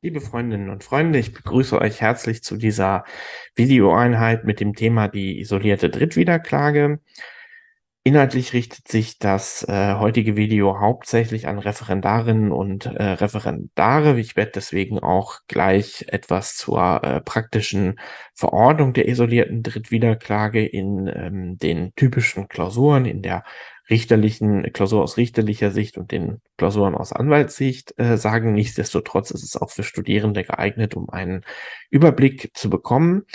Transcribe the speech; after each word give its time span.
Liebe 0.00 0.20
Freundinnen 0.20 0.70
und 0.70 0.84
Freunde, 0.84 1.18
ich 1.18 1.32
begrüße 1.34 1.76
euch 1.80 2.00
herzlich 2.00 2.44
zu 2.44 2.56
dieser 2.56 3.02
Videoeinheit 3.56 4.44
mit 4.44 4.60
dem 4.60 4.74
Thema 4.74 5.08
die 5.08 5.40
isolierte 5.40 5.90
Drittwiederklage. 5.90 7.00
Inhaltlich 8.08 8.54
richtet 8.54 8.88
sich 8.88 9.18
das 9.18 9.68
äh, 9.68 9.96
heutige 9.96 10.34
Video 10.34 10.80
hauptsächlich 10.80 11.46
an 11.46 11.58
Referendarinnen 11.58 12.52
und 12.52 12.86
äh, 12.86 13.02
Referendare. 13.02 14.18
Ich 14.18 14.34
werde 14.34 14.52
deswegen 14.54 14.98
auch 14.98 15.40
gleich 15.46 16.06
etwas 16.08 16.56
zur 16.56 17.04
äh, 17.04 17.20
praktischen 17.20 18.00
Verordnung 18.32 18.94
der 18.94 19.08
isolierten 19.08 19.62
Drittwiederklage 19.62 20.64
in 20.64 21.06
ähm, 21.14 21.58
den 21.58 21.94
typischen 21.96 22.48
Klausuren, 22.48 23.04
in 23.04 23.20
der 23.20 23.44
richterlichen 23.90 24.72
Klausur 24.72 25.02
aus 25.02 25.18
richterlicher 25.18 25.70
Sicht 25.70 25.98
und 25.98 26.10
den 26.10 26.40
Klausuren 26.56 26.94
aus 26.94 27.12
Anwaltssicht 27.12 27.92
äh, 27.98 28.16
sagen. 28.16 28.54
Nichtsdestotrotz 28.54 29.32
ist 29.32 29.42
es 29.42 29.54
auch 29.54 29.68
für 29.68 29.82
Studierende 29.82 30.44
geeignet, 30.44 30.96
um 30.96 31.10
einen 31.10 31.44
Überblick 31.90 32.52
zu 32.54 32.70
bekommen. 32.70 33.26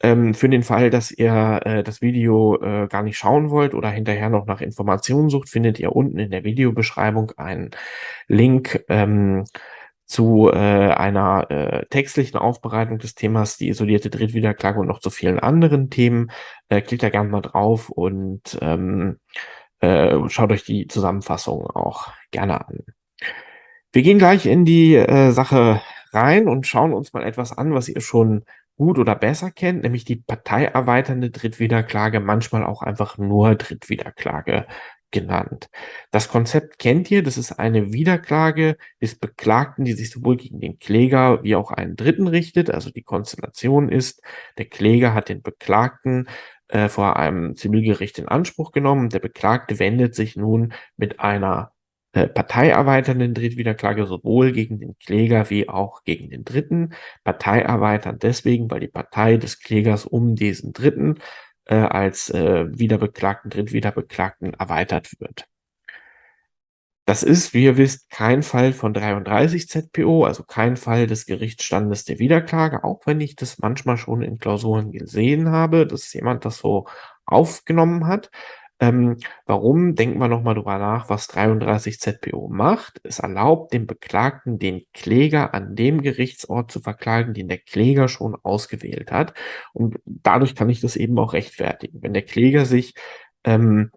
Ähm, 0.00 0.34
für 0.34 0.48
den 0.48 0.62
Fall, 0.62 0.90
dass 0.90 1.10
ihr 1.10 1.60
äh, 1.64 1.82
das 1.82 2.02
Video 2.02 2.60
äh, 2.60 2.88
gar 2.88 3.02
nicht 3.02 3.16
schauen 3.16 3.50
wollt 3.50 3.74
oder 3.74 3.90
hinterher 3.90 4.28
noch 4.28 4.46
nach 4.46 4.60
Informationen 4.60 5.30
sucht, 5.30 5.48
findet 5.48 5.78
ihr 5.78 5.94
unten 5.94 6.18
in 6.18 6.30
der 6.30 6.44
Videobeschreibung 6.44 7.32
einen 7.36 7.70
Link 8.28 8.84
ähm, 8.88 9.44
zu 10.06 10.50
äh, 10.52 10.56
einer 10.56 11.50
äh, 11.50 11.86
textlichen 11.86 12.38
Aufbereitung 12.38 12.98
des 12.98 13.14
Themas, 13.14 13.56
die 13.56 13.68
isolierte 13.68 14.10
Drittwiederklage 14.10 14.78
und 14.80 14.86
noch 14.86 15.00
zu 15.00 15.10
vielen 15.10 15.38
anderen 15.38 15.90
Themen. 15.90 16.30
Äh, 16.68 16.82
klickt 16.82 17.02
da 17.02 17.08
gerne 17.08 17.30
mal 17.30 17.40
drauf 17.40 17.88
und 17.88 18.58
ähm, 18.60 19.18
äh, 19.80 20.16
schaut 20.28 20.52
euch 20.52 20.64
die 20.64 20.86
Zusammenfassung 20.88 21.66
auch 21.66 22.12
gerne 22.30 22.66
an. 22.66 22.80
Wir 23.92 24.02
gehen 24.02 24.18
gleich 24.18 24.46
in 24.46 24.64
die 24.64 24.96
äh, 24.96 25.30
Sache 25.30 25.80
rein 26.12 26.48
und 26.48 26.66
schauen 26.66 26.92
uns 26.92 27.12
mal 27.12 27.24
etwas 27.24 27.56
an, 27.56 27.74
was 27.74 27.88
ihr 27.88 28.00
schon 28.00 28.44
gut 28.76 28.98
oder 28.98 29.14
besser 29.14 29.50
kennt, 29.50 29.82
nämlich 29.82 30.04
die 30.04 30.16
parteierweiternde 30.16 31.30
Drittwiederklage, 31.30 32.20
manchmal 32.20 32.64
auch 32.64 32.82
einfach 32.82 33.18
nur 33.18 33.54
Drittwiederklage 33.54 34.66
genannt. 35.14 35.68
Das 36.10 36.28
Konzept 36.28 36.78
kennt 36.80 37.10
ihr, 37.10 37.22
das 37.22 37.38
ist 37.38 37.52
eine 37.52 37.92
Wiederklage 37.92 38.76
des 39.00 39.16
Beklagten, 39.16 39.84
die 39.84 39.92
sich 39.92 40.10
sowohl 40.10 40.36
gegen 40.36 40.58
den 40.60 40.78
Kläger 40.78 41.44
wie 41.44 41.54
auch 41.54 41.70
einen 41.70 41.94
Dritten 41.94 42.26
richtet. 42.26 42.68
Also 42.68 42.90
die 42.90 43.04
Konstellation 43.04 43.88
ist, 43.88 44.22
der 44.58 44.66
Kläger 44.66 45.14
hat 45.14 45.28
den 45.28 45.40
Beklagten 45.40 46.28
äh, 46.68 46.88
vor 46.88 47.16
einem 47.16 47.54
Zivilgericht 47.56 48.18
in 48.18 48.26
Anspruch 48.28 48.72
genommen. 48.72 49.08
Der 49.08 49.20
Beklagte 49.20 49.78
wendet 49.78 50.16
sich 50.16 50.34
nun 50.34 50.72
mit 50.96 51.20
einer 51.20 51.70
äh, 52.14 52.28
parteierweiternden 52.28 53.34
Drittwiederklage 53.34 54.06
sowohl 54.06 54.52
gegen 54.52 54.78
den 54.78 54.96
Kläger 54.98 55.50
wie 55.50 55.68
auch 55.68 56.04
gegen 56.04 56.30
den 56.30 56.44
Dritten. 56.44 56.94
Parteierweiternd 57.24 58.22
deswegen, 58.22 58.70
weil 58.70 58.80
die 58.80 58.88
Partei 58.88 59.36
des 59.36 59.58
Klägers 59.58 60.06
um 60.06 60.36
diesen 60.36 60.72
Dritten 60.72 61.18
äh, 61.66 61.74
als 61.74 62.30
äh, 62.30 62.66
Wiederbeklagten, 62.70 63.50
Drittwiederbeklagten 63.50 64.54
erweitert 64.54 65.10
wird. 65.18 65.46
Das 67.06 67.22
ist, 67.22 67.52
wie 67.52 67.64
ihr 67.64 67.76
wisst, 67.76 68.08
kein 68.10 68.42
Fall 68.42 68.72
von 68.72 68.94
33 68.94 69.68
ZPO, 69.68 70.24
also 70.24 70.44
kein 70.44 70.76
Fall 70.76 71.06
des 71.06 71.26
Gerichtsstandes 71.26 72.04
der 72.04 72.18
Wiederklage, 72.18 72.84
auch 72.84 73.00
wenn 73.06 73.20
ich 73.20 73.34
das 73.36 73.58
manchmal 73.58 73.98
schon 73.98 74.22
in 74.22 74.38
Klausuren 74.38 74.92
gesehen 74.92 75.50
habe, 75.50 75.86
dass 75.86 76.12
jemand 76.14 76.44
das 76.44 76.58
so 76.58 76.86
aufgenommen 77.26 78.06
hat. 78.06 78.30
Ähm, 78.80 79.18
warum? 79.46 79.94
Denken 79.94 80.18
wir 80.18 80.28
nochmal 80.28 80.54
drüber 80.54 80.78
nach, 80.78 81.08
was 81.08 81.28
33 81.28 82.00
ZPO 82.00 82.48
macht. 82.48 83.00
Es 83.04 83.20
erlaubt 83.20 83.72
dem 83.72 83.86
Beklagten, 83.86 84.58
den 84.58 84.82
Kläger 84.92 85.54
an 85.54 85.76
dem 85.76 86.02
Gerichtsort 86.02 86.70
zu 86.70 86.80
verklagen, 86.80 87.34
den 87.34 87.48
der 87.48 87.58
Kläger 87.58 88.08
schon 88.08 88.36
ausgewählt 88.42 89.12
hat. 89.12 89.34
Und 89.72 89.98
dadurch 90.04 90.54
kann 90.56 90.70
ich 90.70 90.80
das 90.80 90.96
eben 90.96 91.18
auch 91.18 91.32
rechtfertigen. 91.34 92.02
Wenn 92.02 92.14
der 92.14 92.22
Kläger 92.24 92.64
sich 92.64 92.94
ähm, 93.44 93.90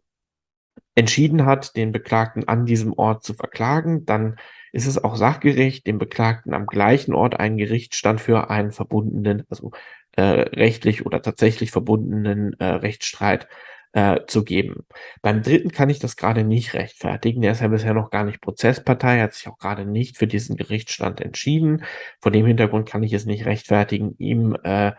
entschieden 0.95 1.45
hat, 1.45 1.75
den 1.75 1.91
Beklagten 1.91 2.47
an 2.47 2.65
diesem 2.65 2.93
Ort 2.93 3.23
zu 3.23 3.33
verklagen, 3.33 4.05
dann 4.05 4.37
ist 4.71 4.87
es 4.87 5.03
auch 5.03 5.15
sachgerecht, 5.15 5.87
dem 5.87 5.97
Beklagten 5.97 6.53
am 6.53 6.65
gleichen 6.67 7.13
Ort 7.13 7.39
einen 7.39 7.57
Gerichtsstand 7.57 8.21
für 8.21 8.49
einen 8.49 8.71
verbundenen, 8.71 9.43
also 9.49 9.71
äh, 10.13 10.21
rechtlich 10.21 11.05
oder 11.05 11.21
tatsächlich 11.21 11.71
verbundenen 11.71 12.53
äh, 12.59 12.65
Rechtsstreit 12.65 13.47
äh, 13.97 14.27
zu 14.27 14.43
geben. 14.43 14.85
Beim 15.23 15.41
dritten 15.41 15.71
kann 15.71 15.89
ich 15.89 15.97
das 15.97 16.17
gerade 16.17 16.43
nicht 16.43 16.75
rechtfertigen. 16.75 17.41
Der 17.41 17.53
ist 17.53 17.61
ja 17.61 17.67
bisher 17.67 17.95
noch 17.95 18.11
gar 18.11 18.25
nicht 18.25 18.41
Prozesspartei, 18.41 19.19
hat 19.21 19.33
sich 19.33 19.47
auch 19.47 19.57
gerade 19.57 19.85
nicht 19.85 20.17
für 20.17 20.27
diesen 20.27 20.55
Gerichtsstand 20.55 21.19
entschieden. 21.19 21.83
Vor 22.21 22.31
dem 22.31 22.45
Hintergrund 22.45 22.87
kann 22.87 23.01
ich 23.01 23.13
es 23.13 23.25
nicht 23.25 23.45
rechtfertigen, 23.47 24.13
ihm 24.19 24.55
äh, 24.63 24.91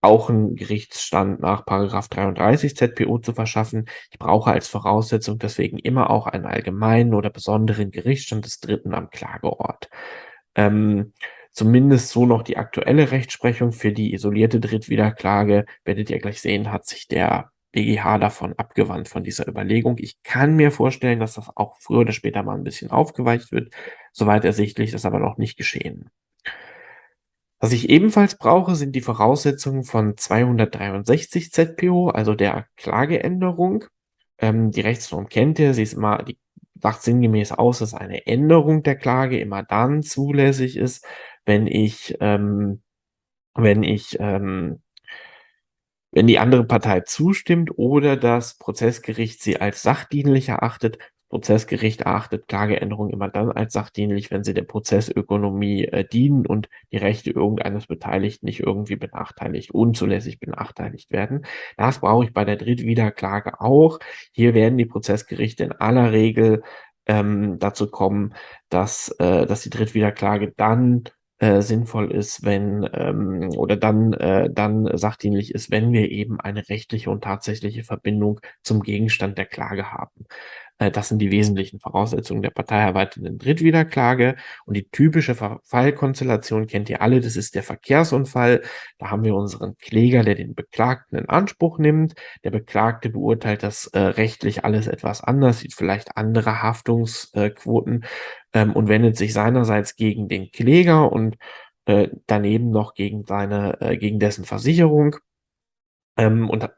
auch 0.00 0.30
einen 0.30 0.56
Gerichtsstand 0.56 1.40
nach 1.40 1.66
Paragraph 1.66 2.08
33 2.08 2.74
ZPO 2.76 3.18
zu 3.18 3.34
verschaffen. 3.34 3.84
Ich 4.10 4.18
brauche 4.18 4.50
als 4.50 4.68
Voraussetzung 4.68 5.38
deswegen 5.38 5.78
immer 5.78 6.08
auch 6.08 6.26
einen 6.26 6.46
allgemeinen 6.46 7.12
oder 7.12 7.28
besonderen 7.28 7.90
Gerichtsstand 7.90 8.46
des 8.46 8.60
Dritten 8.60 8.94
am 8.94 9.10
Klageort. 9.10 9.90
Ähm, 10.54 11.12
zumindest 11.50 12.08
so 12.08 12.24
noch 12.24 12.42
die 12.42 12.56
aktuelle 12.56 13.10
Rechtsprechung 13.10 13.72
für 13.72 13.92
die 13.92 14.14
isolierte 14.14 14.60
Drittwiederklage, 14.60 15.66
werdet 15.84 16.08
ihr 16.08 16.20
gleich 16.20 16.40
sehen, 16.40 16.72
hat 16.72 16.86
sich 16.86 17.06
der 17.06 17.51
BGH 17.72 18.18
davon 18.18 18.54
abgewandt 18.58 19.08
von 19.08 19.24
dieser 19.24 19.48
Überlegung. 19.48 19.96
Ich 19.98 20.22
kann 20.22 20.54
mir 20.54 20.70
vorstellen, 20.70 21.20
dass 21.20 21.34
das 21.34 21.50
auch 21.56 21.76
früher 21.80 22.00
oder 22.00 22.12
später 22.12 22.42
mal 22.42 22.56
ein 22.56 22.64
bisschen 22.64 22.90
aufgeweicht 22.90 23.50
wird. 23.52 23.74
Soweit 24.12 24.44
ersichtlich 24.44 24.92
ist 24.92 25.06
aber 25.06 25.18
noch 25.18 25.38
nicht 25.38 25.56
geschehen. 25.56 26.10
Was 27.58 27.72
ich 27.72 27.88
ebenfalls 27.88 28.36
brauche, 28.36 28.74
sind 28.74 28.96
die 28.96 29.00
Voraussetzungen 29.00 29.84
von 29.84 30.16
263 30.16 31.52
ZPO, 31.52 32.08
also 32.08 32.34
der 32.34 32.66
Klageänderung. 32.76 33.84
Ähm, 34.38 34.72
die 34.72 34.80
Rechtsnorm 34.80 35.28
kennt 35.28 35.58
ihr, 35.60 35.72
sie 35.72 35.84
ist 35.84 35.92
immer, 35.92 36.24
die 36.24 36.38
sagt 36.82 37.02
sinngemäß 37.02 37.52
aus, 37.52 37.78
dass 37.78 37.94
eine 37.94 38.26
Änderung 38.26 38.82
der 38.82 38.96
Klage 38.96 39.38
immer 39.38 39.62
dann 39.62 40.02
zulässig 40.02 40.76
ist, 40.76 41.06
wenn 41.46 41.68
ich, 41.68 42.16
ähm, 42.20 42.82
wenn 43.54 43.84
ich, 43.84 44.16
ähm, 44.18 44.82
wenn 46.12 46.26
die 46.26 46.38
andere 46.38 46.64
Partei 46.64 47.00
zustimmt 47.00 47.70
oder 47.76 48.16
das 48.16 48.58
Prozessgericht 48.58 49.42
sie 49.42 49.60
als 49.60 49.82
sachdienlich 49.82 50.50
erachtet, 50.50 50.98
Prozessgericht 51.32 52.02
erachtet 52.02 52.46
Klageänderungen 52.46 53.10
immer 53.10 53.30
dann 53.30 53.50
als 53.50 53.72
sachdienlich, 53.72 54.30
wenn 54.30 54.44
sie 54.44 54.52
der 54.52 54.64
Prozessökonomie 54.64 55.86
äh, 55.86 56.06
dienen 56.06 56.46
und 56.46 56.68
die 56.92 56.98
Rechte 56.98 57.30
irgendeines 57.30 57.86
Beteiligten 57.86 58.44
nicht 58.44 58.60
irgendwie 58.60 58.96
benachteiligt, 58.96 59.70
unzulässig 59.70 60.40
benachteiligt 60.40 61.10
werden. 61.10 61.46
Das 61.78 62.00
brauche 62.00 62.26
ich 62.26 62.34
bei 62.34 62.44
der 62.44 62.56
Drittwiederklage 62.56 63.62
auch. 63.62 63.98
Hier 64.32 64.52
werden 64.52 64.76
die 64.76 64.84
Prozessgerichte 64.84 65.64
in 65.64 65.72
aller 65.72 66.12
Regel 66.12 66.62
ähm, 67.06 67.58
dazu 67.58 67.90
kommen, 67.90 68.34
dass, 68.68 69.08
äh, 69.18 69.46
dass 69.46 69.62
die 69.62 69.70
Drittwiederklage 69.70 70.52
dann 70.54 71.04
äh, 71.42 71.60
sinnvoll 71.60 72.12
ist, 72.12 72.44
wenn 72.44 72.88
ähm, 72.94 73.50
oder 73.56 73.76
dann, 73.76 74.12
äh, 74.12 74.48
dann 74.48 74.88
sachdienlich 74.96 75.52
ist, 75.52 75.72
wenn 75.72 75.92
wir 75.92 76.08
eben 76.08 76.40
eine 76.40 76.68
rechtliche 76.68 77.10
und 77.10 77.24
tatsächliche 77.24 77.82
Verbindung 77.82 78.40
zum 78.62 78.80
Gegenstand 78.82 79.38
der 79.38 79.46
Klage 79.46 79.90
haben. 79.90 80.26
Äh, 80.78 80.92
das 80.92 81.08
sind 81.08 81.18
die 81.18 81.32
wesentlichen 81.32 81.80
Voraussetzungen 81.80 82.42
der 82.42 82.50
parteierweiternden 82.50 83.38
Drittwiederklage. 83.38 84.36
Und 84.66 84.76
die 84.76 84.88
typische 84.88 85.34
Fallkonstellation 85.34 86.68
kennt 86.68 86.88
ihr 86.90 87.02
alle, 87.02 87.20
das 87.20 87.36
ist 87.36 87.56
der 87.56 87.64
Verkehrsunfall. 87.64 88.62
Da 88.98 89.10
haben 89.10 89.24
wir 89.24 89.34
unseren 89.34 89.76
Kläger, 89.78 90.22
der 90.24 90.36
den 90.36 90.54
Beklagten 90.54 91.18
in 91.18 91.28
Anspruch 91.28 91.78
nimmt. 91.78 92.14
Der 92.44 92.50
Beklagte 92.50 93.10
beurteilt 93.10 93.64
das 93.64 93.86
äh, 93.88 93.98
rechtlich 93.98 94.64
alles 94.64 94.86
etwas 94.86 95.22
anders, 95.24 95.60
sieht 95.60 95.74
vielleicht 95.74 96.16
andere 96.16 96.62
Haftungsquoten 96.62 98.04
ähm, 98.52 98.72
und 98.74 98.88
wendet 98.88 99.16
sich 99.16 99.32
seinerseits 99.32 99.96
gegen 99.96 100.28
den 100.28 100.50
Kläger 100.50 101.12
und 101.12 101.36
äh, 101.86 102.08
daneben 102.26 102.70
noch 102.70 102.94
gegen 102.94 103.24
seine, 103.24 103.80
äh, 103.80 103.96
gegen 103.96 104.18
dessen 104.18 104.44
Versicherung 104.44 105.16
ähm, 106.16 106.50
und 106.50 106.68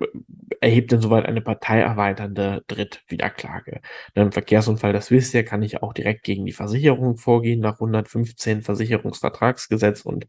erhebt 0.60 0.92
insoweit 0.92 1.26
eine 1.26 1.40
parteierweiternde 1.40 2.64
Drittwiederklage. 2.68 3.80
Im 4.14 4.32
Verkehrsunfall, 4.32 4.92
das 4.92 5.10
wisst 5.10 5.34
ihr, 5.34 5.44
kann 5.44 5.62
ich 5.62 5.82
auch 5.82 5.92
direkt 5.92 6.24
gegen 6.24 6.46
die 6.46 6.52
Versicherung 6.52 7.16
vorgehen 7.16 7.60
nach 7.60 7.74
115 7.74 8.62
Versicherungsvertragsgesetz 8.62 10.02
und 10.02 10.26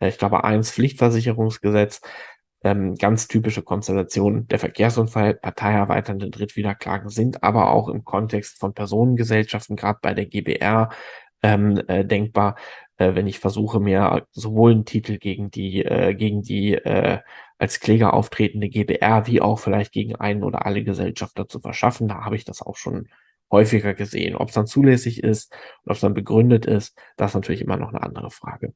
äh, 0.00 0.08
ich 0.08 0.18
glaube 0.18 0.44
1 0.44 0.70
Pflichtversicherungsgesetz. 0.72 2.00
Ähm, 2.64 2.96
ganz 2.96 3.28
typische 3.28 3.62
Konstellation 3.62 4.48
der 4.48 4.58
Verkehrsunfall, 4.58 5.34
parteierweiternde 5.34 6.30
Drittwiederklagen 6.30 7.08
sind 7.08 7.44
aber 7.44 7.70
auch 7.70 7.88
im 7.88 8.04
Kontext 8.04 8.58
von 8.58 8.74
Personengesellschaften, 8.74 9.76
gerade 9.76 10.00
bei 10.02 10.12
der 10.12 10.26
GBR, 10.26 10.90
ähm, 11.42 11.80
äh, 11.86 12.04
denkbar, 12.04 12.56
äh, 12.96 13.14
wenn 13.14 13.28
ich 13.28 13.38
versuche, 13.38 13.80
mir 13.80 14.26
sowohl 14.32 14.72
einen 14.72 14.84
Titel 14.84 15.18
gegen 15.18 15.50
die, 15.50 15.84
äh, 15.84 16.14
gegen 16.14 16.42
die 16.42 16.74
äh, 16.74 17.20
als 17.58 17.80
Kläger 17.80 18.14
auftretende 18.14 18.68
GBR 18.68 19.26
wie 19.26 19.40
auch 19.40 19.58
vielleicht 19.58 19.92
gegen 19.92 20.16
einen 20.16 20.44
oder 20.44 20.66
alle 20.66 20.84
Gesellschafter 20.84 21.48
zu 21.48 21.60
verschaffen. 21.60 22.08
Da 22.08 22.24
habe 22.24 22.36
ich 22.36 22.44
das 22.44 22.62
auch 22.62 22.76
schon 22.76 23.08
häufiger 23.50 23.94
gesehen. 23.94 24.36
Ob 24.36 24.48
es 24.48 24.54
dann 24.54 24.66
zulässig 24.66 25.22
ist 25.22 25.52
und 25.84 25.90
ob 25.90 25.94
es 25.96 26.00
dann 26.00 26.14
begründet 26.14 26.66
ist, 26.66 26.98
das 27.16 27.32
ist 27.32 27.34
natürlich 27.34 27.62
immer 27.62 27.76
noch 27.76 27.88
eine 27.88 28.02
andere 28.02 28.30
Frage. 28.30 28.74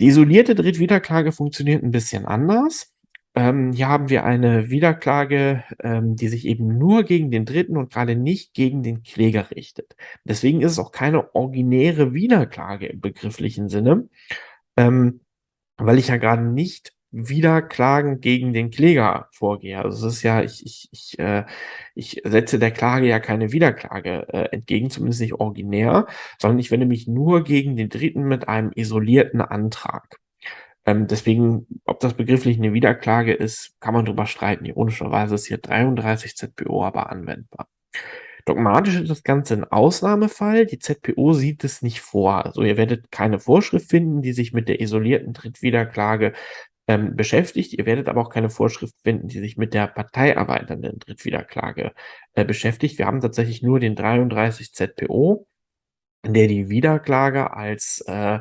Die 0.00 0.06
isolierte 0.06 0.54
Drittwiederklage 0.54 1.32
funktioniert 1.32 1.82
ein 1.82 1.90
bisschen 1.90 2.24
anders. 2.24 2.92
Ähm, 3.34 3.72
hier 3.72 3.88
haben 3.88 4.08
wir 4.08 4.24
eine 4.24 4.70
Wiederklage, 4.70 5.64
ähm, 5.80 6.16
die 6.16 6.28
sich 6.28 6.46
eben 6.46 6.78
nur 6.78 7.04
gegen 7.04 7.30
den 7.30 7.44
Dritten 7.44 7.76
und 7.76 7.92
gerade 7.92 8.16
nicht 8.16 8.54
gegen 8.54 8.82
den 8.82 9.02
Kläger 9.02 9.50
richtet. 9.50 9.96
Deswegen 10.24 10.60
ist 10.62 10.72
es 10.72 10.78
auch 10.78 10.92
keine 10.92 11.34
originäre 11.34 12.14
Wiederklage 12.14 12.86
im 12.86 13.00
begrifflichen 13.00 13.68
Sinne, 13.68 14.08
ähm, 14.76 15.20
weil 15.76 15.98
ich 15.98 16.08
ja 16.08 16.16
gerade 16.16 16.42
nicht 16.42 16.94
wieder 17.10 17.62
Klagen 17.62 18.20
gegen 18.20 18.52
den 18.52 18.70
Kläger 18.70 19.28
vorgehe. 19.32 19.78
Also 19.82 20.08
es 20.08 20.16
ist 20.16 20.22
ja, 20.22 20.42
ich, 20.42 20.64
ich, 20.64 20.88
ich, 20.92 21.18
äh, 21.18 21.44
ich 21.94 22.20
setze 22.24 22.58
der 22.58 22.70
Klage 22.70 23.06
ja 23.06 23.18
keine 23.20 23.52
Wiederklage 23.52 24.28
äh, 24.28 24.48
entgegen, 24.52 24.90
zumindest 24.90 25.20
nicht 25.22 25.34
originär, 25.34 26.06
sondern 26.38 26.58
ich 26.58 26.70
wende 26.70 26.86
mich 26.86 27.06
nur 27.06 27.44
gegen 27.44 27.76
den 27.76 27.88
Dritten 27.88 28.24
mit 28.24 28.48
einem 28.48 28.72
isolierten 28.74 29.40
Antrag. 29.40 30.18
Ähm, 30.86 31.06
deswegen, 31.06 31.66
ob 31.84 32.00
das 32.00 32.14
begrifflich 32.14 32.58
eine 32.58 32.72
Wiederklage 32.72 33.34
ist, 33.34 33.78
kann 33.80 33.94
man 33.94 34.04
drüber 34.06 34.26
streiten. 34.26 34.64
Ironischerweise 34.64 35.34
ist 35.34 35.46
hier 35.46 35.58
33 35.58 36.36
ZPO 36.36 36.84
aber 36.84 37.10
anwendbar. 37.10 37.68
Dogmatisch 38.48 38.96
ist 38.96 39.10
das 39.10 39.24
Ganze 39.24 39.52
ein 39.54 39.64
Ausnahmefall. 39.64 40.64
Die 40.64 40.78
ZPO 40.78 41.34
sieht 41.34 41.64
es 41.64 41.82
nicht 41.82 42.00
vor. 42.00 42.46
Also 42.46 42.62
ihr 42.62 42.78
werdet 42.78 43.10
keine 43.10 43.38
Vorschrift 43.38 43.90
finden, 43.90 44.22
die 44.22 44.32
sich 44.32 44.54
mit 44.54 44.70
der 44.70 44.80
isolierten 44.80 45.34
Drittwiederklage 45.34 46.32
ähm, 46.88 47.14
beschäftigt. 47.16 47.74
Ihr 47.74 47.86
werdet 47.86 48.08
aber 48.08 48.22
auch 48.22 48.30
keine 48.30 48.50
Vorschrift 48.50 48.96
finden, 49.02 49.28
die 49.28 49.38
sich 49.40 49.56
mit 49.56 49.74
der 49.74 49.86
parteierweiternden 49.86 50.98
Drittwiederklage 50.98 51.92
äh, 52.34 52.44
beschäftigt. 52.44 52.98
Wir 52.98 53.06
haben 53.06 53.20
tatsächlich 53.20 53.62
nur 53.62 53.78
den 53.78 53.94
33 53.94 54.72
ZPO, 54.72 55.46
der 56.26 56.48
die 56.48 56.68
Wiederklage 56.70 57.52
als 57.54 58.02
äh, 58.06 58.40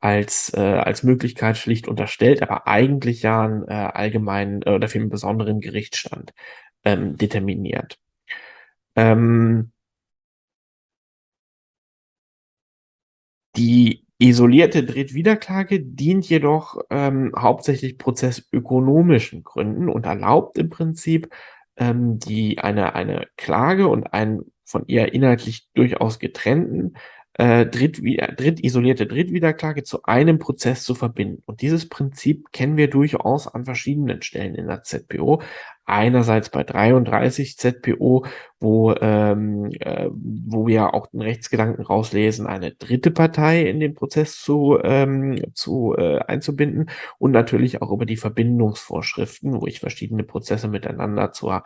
als, 0.00 0.52
äh, 0.54 0.60
als 0.60 1.02
Möglichkeit 1.02 1.58
schlicht 1.58 1.86
unterstellt, 1.86 2.42
aber 2.42 2.66
eigentlich 2.66 3.22
ja 3.22 3.42
einen 3.44 3.68
äh, 3.68 3.72
allgemeinen 3.72 4.62
äh, 4.62 4.70
oder 4.70 4.88
für 4.88 4.98
einen 4.98 5.10
besonderen 5.10 5.60
Gerichtsstand 5.60 6.32
ähm, 6.84 7.16
determiniert. 7.18 7.98
Ähm, 8.96 9.72
die 13.56 14.04
Isolierte 14.20 14.84
Drittwiederklage 14.84 15.80
dient 15.80 16.28
jedoch 16.28 16.78
ähm, 16.90 17.32
hauptsächlich 17.36 17.96
prozessökonomischen 17.96 19.42
Gründen 19.42 19.88
und 19.88 20.04
erlaubt 20.04 20.58
im 20.58 20.68
Prinzip 20.68 21.30
ähm, 21.76 22.18
die 22.18 22.58
eine, 22.58 22.94
eine 22.94 23.28
Klage 23.38 23.88
und 23.88 24.12
einen 24.12 24.52
von 24.66 24.84
ihr 24.86 25.14
inhaltlich 25.14 25.70
durchaus 25.72 26.18
getrennten 26.18 26.94
äh, 27.34 27.66
dritt, 27.66 28.02
dritt, 28.36 28.64
isolierte 28.64 29.06
Drittwiederklage 29.06 29.84
zu 29.84 30.02
einem 30.02 30.38
Prozess 30.38 30.82
zu 30.82 30.94
verbinden. 30.94 31.42
Und 31.46 31.62
dieses 31.62 31.88
Prinzip 31.88 32.52
kennen 32.52 32.76
wir 32.76 32.90
durchaus 32.90 33.46
an 33.46 33.64
verschiedenen 33.64 34.22
Stellen 34.22 34.54
in 34.54 34.66
der 34.66 34.82
ZPO. 34.82 35.40
Einerseits 35.86 36.50
bei 36.50 36.62
33 36.62 37.56
ZPO, 37.56 38.26
wo, 38.60 38.94
ähm, 39.00 39.70
äh, 39.80 40.08
wo 40.12 40.66
wir 40.66 40.94
auch 40.94 41.06
den 41.08 41.22
Rechtsgedanken 41.22 41.84
rauslesen, 41.84 42.46
eine 42.46 42.72
dritte 42.72 43.10
Partei 43.10 43.62
in 43.62 43.80
den 43.80 43.94
Prozess 43.94 44.40
zu, 44.40 44.78
ähm, 44.82 45.40
zu 45.54 45.94
äh, 45.96 46.18
einzubinden 46.18 46.90
und 47.18 47.30
natürlich 47.32 47.82
auch 47.82 47.90
über 47.90 48.06
die 48.06 48.16
Verbindungsvorschriften, 48.16 49.60
wo 49.60 49.66
ich 49.66 49.80
verschiedene 49.80 50.24
Prozesse 50.24 50.68
miteinander 50.68 51.32
zur 51.32 51.56
äh, 51.56 51.62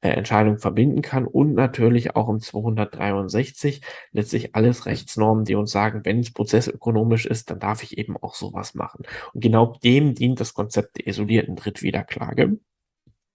Entscheidung 0.00 0.58
verbinden 0.58 1.02
kann 1.02 1.26
und 1.26 1.54
natürlich 1.54 2.16
auch 2.16 2.28
im 2.28 2.40
263 2.40 3.82
letztlich 4.12 4.54
alles 4.54 4.86
Rechtsnormen, 4.86 5.44
die 5.44 5.54
uns 5.54 5.70
sagen, 5.70 6.02
wenn 6.04 6.20
es 6.20 6.32
prozessökonomisch 6.32 7.26
ist, 7.26 7.50
dann 7.50 7.58
darf 7.58 7.82
ich 7.82 7.98
eben 7.98 8.16
auch 8.16 8.34
sowas 8.34 8.74
machen. 8.74 9.04
Und 9.32 9.40
genau 9.40 9.76
dem 9.82 10.14
dient 10.14 10.40
das 10.40 10.54
Konzept 10.54 10.98
der 10.98 11.06
isolierten 11.06 11.56
Drittwiederklage. 11.56 12.58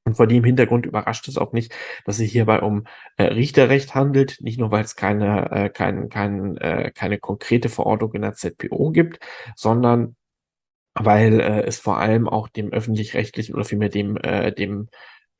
Und 0.04 0.16
vor 0.16 0.25
dem 0.25 0.44
Hintergrund 0.44 0.86
überrascht 0.86 1.28
es 1.28 1.38
auch 1.38 1.54
nicht, 1.54 1.75
dass 2.06 2.19
es 2.19 2.31
hierbei 2.31 2.62
um 2.62 2.86
äh, 3.18 3.24
Richterrecht 3.24 3.94
handelt, 3.94 4.38
nicht 4.42 4.60
nur 4.60 4.72
weil 4.72 4.84
es 4.84 4.96
keine, 4.96 5.52
äh, 5.52 5.69
kein, 5.69 6.10
kein, 6.10 6.58
äh, 6.58 6.92
keine 6.94 7.19
konkrete 7.19 7.69
Verordnung 7.69 8.13
in 8.13 8.24
der 8.24 8.34
ZPO 8.34 8.92
gibt, 8.92 9.19
sondern 9.56 10.16
weil 10.96 11.40
äh, 11.40 11.62
es 11.63 11.80
vor 11.80 12.00
allem 12.00 12.28
auch 12.28 12.50
dem 12.50 12.72
öffentlich-rechtlichen 12.72 13.54
oder 13.56 13.63
vielmehr 13.63 13.90
dem, 13.90 14.18
äh, 14.18 14.52
dem 14.52 14.90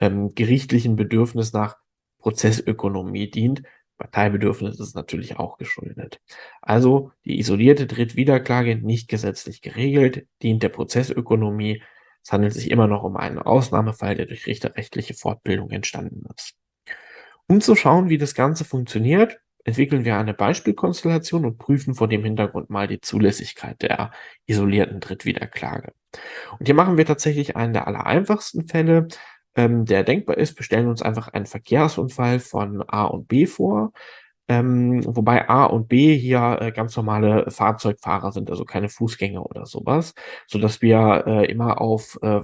ähm, 0.02 0.36
gerichtlichen 0.36 0.98
Bedürfnis 0.98 1.54
nach 1.54 1.78
Prozessökonomie 2.20 3.32
dient. 3.32 3.64
Parteibedürfnis 3.98 4.80
ist 4.80 4.96
natürlich 4.96 5.38
auch 5.38 5.58
geschuldet. 5.58 6.20
Also 6.62 7.12
die 7.24 7.40
isolierte 7.40 7.86
Drittwiederklage 7.86 8.76
nicht 8.76 9.08
gesetzlich 9.08 9.62
geregelt, 9.62 10.28
dient 10.42 10.64
der 10.64 10.70
Prozessökonomie. 10.70 11.84
Es 12.24 12.32
handelt 12.32 12.54
sich 12.54 12.72
immer 12.72 12.88
noch 12.88 13.04
um 13.04 13.16
einen 13.16 13.38
Ausnahmefall, 13.38 14.16
der 14.16 14.26
durch 14.26 14.48
richterrechtliche 14.48 15.14
Fortbildung 15.14 15.70
entstanden 15.70 16.24
ist. 16.36 16.56
Um 17.48 17.62
zu 17.62 17.76
schauen, 17.76 18.10
wie 18.10 18.18
das 18.18 18.34
Ganze 18.34 18.66
funktioniert, 18.66 19.40
entwickeln 19.66 20.06
wir 20.06 20.18
eine 20.18 20.34
Beispielkonstellation 20.34 21.46
und 21.46 21.60
prüfen 21.60 21.94
vor 21.94 22.08
dem 22.08 22.24
Hintergrund 22.24 22.72
mal 22.72 22.88
die 22.88 23.02
Zulässigkeit 23.02 23.82
der 23.84 24.12
isolierten 24.48 25.00
Drittwiederklage. 25.00 25.94
Und 26.58 26.66
hier 26.66 26.76
machen 26.76 26.98
wir 26.98 27.06
tatsächlich 27.06 27.56
einen 27.56 27.74
der 27.74 27.88
allereinfachsten 27.88 28.68
Fälle 28.68 29.08
ähm, 29.56 29.86
der 29.86 30.04
denkbar 30.04 30.38
ist. 30.38 30.58
Wir 30.58 30.64
stellen 30.64 30.88
uns 30.88 31.02
einfach 31.02 31.30
einen 31.30 31.46
Verkehrsunfall 31.46 32.40
von 32.40 32.84
A 32.88 33.06
und 33.06 33.28
B 33.28 33.46
vor. 33.46 33.92
Ähm, 34.48 35.02
wobei 35.06 35.48
A 35.48 35.64
und 35.66 35.88
B 35.88 36.18
hier 36.18 36.58
äh, 36.60 36.72
ganz 36.74 36.98
normale 36.98 37.50
Fahrzeugfahrer 37.50 38.34
sind, 38.34 38.50
also 38.50 38.66
keine 38.66 38.90
Fußgänger 38.90 39.46
oder 39.46 39.66
sowas, 39.66 40.14
so 40.46 40.60
dass 40.60 40.82
wir 40.82 41.24
äh, 41.26 41.46
immer 41.50 41.80
auf, 41.80 42.20
äh, 42.22 42.42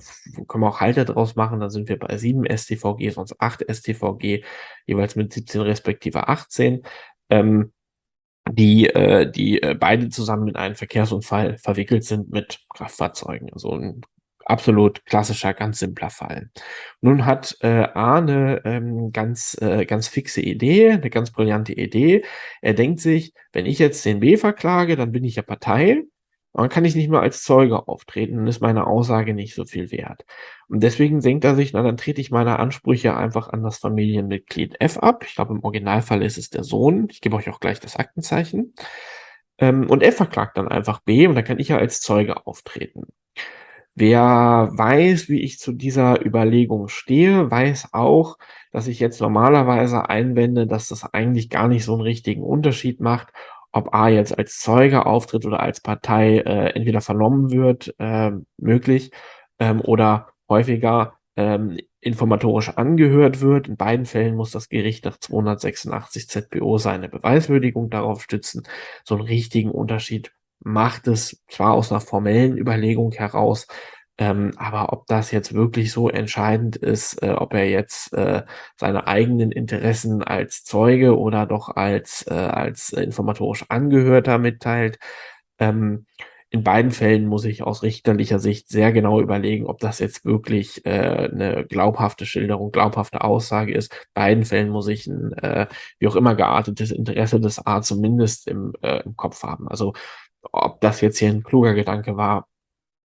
können 0.47 0.63
wir 0.63 0.69
auch 0.69 0.79
Halter 0.79 1.03
draus 1.03 1.35
machen, 1.35 1.59
dann 1.59 1.69
sind 1.69 1.89
wir 1.89 1.99
bei 1.99 2.17
7 2.17 2.45
STVG, 2.45 3.09
sonst 3.09 3.35
8 3.41 3.65
STVG, 3.69 4.45
jeweils 4.85 5.17
mit 5.17 5.33
17 5.33 5.59
respektive 5.61 6.29
18, 6.29 6.83
ähm, 7.29 7.73
die, 8.51 8.87
äh, 8.87 9.29
die 9.29 9.61
äh, 9.61 9.75
beide 9.75 10.09
zusammen 10.09 10.47
in 10.49 10.55
einen 10.55 10.75
Verkehrsunfall 10.75 11.57
verwickelt 11.57 12.05
sind 12.05 12.29
mit 12.31 12.59
Kraftfahrzeugen. 12.73 13.51
Also 13.51 13.73
ein 13.73 14.01
absolut 14.49 15.05
klassischer, 15.05 15.53
ganz 15.53 15.79
simpler 15.79 16.09
Fall. 16.09 16.49
Nun 17.01 17.25
hat 17.25 17.57
äh, 17.61 17.87
Arne 17.93 18.61
ähm, 18.65 19.11
ganz, 19.11 19.57
äh, 19.61 19.85
ganz 19.85 20.07
fixe 20.07 20.41
Idee, 20.41 20.91
eine 20.91 21.09
ganz 21.09 21.31
brillante 21.31 21.73
Idee. 21.73 22.23
Er 22.61 22.73
denkt 22.73 22.99
sich, 22.99 23.33
wenn 23.53 23.65
ich 23.65 23.79
jetzt 23.79 24.05
den 24.05 24.19
B 24.19 24.37
verklage, 24.37 24.95
dann 24.95 25.11
bin 25.11 25.23
ich 25.23 25.35
ja 25.35 25.41
Partei. 25.43 26.03
Und 26.53 26.63
dann 26.63 26.69
kann 26.69 26.85
ich 26.85 26.95
nicht 26.95 27.09
mehr 27.09 27.21
als 27.21 27.43
Zeuge 27.43 27.87
auftreten, 27.87 28.37
dann 28.37 28.47
ist 28.47 28.61
meine 28.61 28.87
Aussage 28.87 29.35
nicht 29.35 29.53
so 29.53 29.65
viel 29.65 29.91
wert. 29.91 30.25
Und 30.67 30.81
deswegen 30.81 31.21
denkt 31.21 31.45
er 31.45 31.55
sich, 31.55 31.71
na, 31.71 31.83
dann 31.83 31.97
trete 31.97 32.19
ich 32.19 32.31
meine 32.31 32.57
Ansprüche 32.57 33.15
einfach 33.15 33.49
an 33.49 33.61
das 33.61 33.77
Familienmitglied 33.77 34.81
F 34.81 34.97
ab. 34.97 35.23
Ich 35.27 35.35
glaube, 35.35 35.53
im 35.53 35.63
Originalfall 35.63 36.23
ist 36.23 36.39
es 36.39 36.49
der 36.49 36.63
Sohn. 36.63 37.09
Ich 37.11 37.21
gebe 37.21 37.35
euch 37.35 37.49
auch 37.49 37.59
gleich 37.59 37.79
das 37.79 37.95
Aktenzeichen. 37.95 38.73
Ähm, 39.59 39.87
und 39.89 40.01
F 40.01 40.15
verklagt 40.17 40.57
dann 40.57 40.67
einfach 40.67 40.99
B 41.01 41.27
und 41.27 41.35
dann 41.35 41.43
kann 41.43 41.59
ich 41.59 41.67
ja 41.67 41.77
als 41.77 42.01
Zeuge 42.01 42.47
auftreten. 42.47 43.03
Wer 43.99 44.69
weiß, 44.73 45.27
wie 45.27 45.41
ich 45.41 45.57
zu 45.57 45.71
dieser 45.71 46.23
Überlegung 46.23 46.87
stehe, 46.87 47.49
weiß 47.49 47.93
auch, 47.93 48.37
dass 48.71 48.85
ich 48.85 48.99
jetzt 48.99 49.19
normalerweise 49.21 50.07
einwende, 50.07 50.67
dass 50.67 50.87
das 50.89 51.03
eigentlich 51.15 51.49
gar 51.49 51.67
nicht 51.67 51.83
so 51.83 51.93
einen 51.93 52.03
richtigen 52.03 52.43
Unterschied 52.43 53.01
macht, 53.01 53.29
ob 53.71 53.95
A 53.95 54.09
jetzt 54.09 54.37
als 54.37 54.59
Zeuge 54.59 55.07
auftritt 55.07 55.47
oder 55.47 55.61
als 55.61 55.81
Partei 55.81 56.37
äh, 56.37 56.75
entweder 56.75 57.01
vernommen 57.01 57.49
wird, 57.49 57.95
äh, 57.97 58.33
möglich, 58.57 59.09
ähm, 59.57 59.81
oder 59.81 60.27
häufiger 60.47 61.15
ähm, 61.35 61.79
informatorisch 61.99 62.69
angehört 62.69 63.41
wird. 63.41 63.67
In 63.67 63.77
beiden 63.77 64.05
Fällen 64.05 64.35
muss 64.35 64.51
das 64.51 64.69
Gericht 64.69 65.05
nach 65.05 65.17
286 65.17 66.29
ZPO 66.29 66.77
seine 66.77 67.09
Beweiswürdigung 67.09 67.89
darauf 67.89 68.21
stützen. 68.21 68.61
So 69.03 69.15
einen 69.15 69.25
richtigen 69.25 69.71
Unterschied 69.71 70.33
macht 70.67 71.07
es 71.07 71.41
zwar 71.47 71.73
aus 71.73 71.91
einer 71.91 72.01
formellen 72.01 72.57
Überlegung 72.57 73.11
heraus, 73.13 73.67
ähm, 74.17 74.51
aber 74.57 74.93
ob 74.93 75.07
das 75.07 75.31
jetzt 75.31 75.53
wirklich 75.53 75.91
so 75.91 76.09
entscheidend 76.09 76.75
ist, 76.75 77.21
äh, 77.23 77.31
ob 77.31 77.53
er 77.53 77.69
jetzt 77.69 78.13
äh, 78.13 78.43
seine 78.75 79.07
eigenen 79.07 79.51
Interessen 79.51 80.23
als 80.23 80.63
Zeuge 80.63 81.17
oder 81.17 81.45
doch 81.45 81.69
als, 81.75 82.25
äh, 82.27 82.33
als 82.33 82.89
informatorisch 82.91 83.65
Angehörter 83.69 84.39
mitteilt, 84.39 84.99
ähm, 85.59 86.05
in 86.49 86.63
beiden 86.63 86.91
Fällen 86.91 87.27
muss 87.27 87.43
ich 87.43 87.63
aus 87.63 87.83
richterlicher 87.83 88.39
Sicht 88.39 88.69
sehr 88.69 88.93
genau 88.93 89.19
überlegen, 89.19 89.65
ob 89.67 89.79
das 89.79 89.99
jetzt 89.99 90.23
wirklich 90.23 90.85
äh, 90.85 90.89
eine 91.29 91.65
glaubhafte 91.65 92.25
Schilderung, 92.25 92.71
glaubhafte 92.71 93.21
Aussage 93.21 93.73
ist. 93.73 93.91
In 93.93 93.99
beiden 94.13 94.45
Fällen 94.45 94.69
muss 94.69 94.87
ich 94.87 95.07
ein 95.07 95.33
äh, 95.33 95.67
wie 95.99 96.07
auch 96.07 96.15
immer 96.15 96.35
geartetes 96.35 96.91
Interesse 96.91 97.41
des 97.41 97.65
A 97.65 97.81
zumindest 97.81 98.47
im, 98.47 98.73
äh, 98.81 99.03
im 99.03 99.17
Kopf 99.17 99.43
haben. 99.43 99.67
Also 99.67 99.93
ob 100.51 100.81
das 100.81 101.01
jetzt 101.01 101.19
hier 101.19 101.29
ein 101.29 101.43
kluger 101.43 101.73
Gedanke 101.73 102.17
war, 102.17 102.47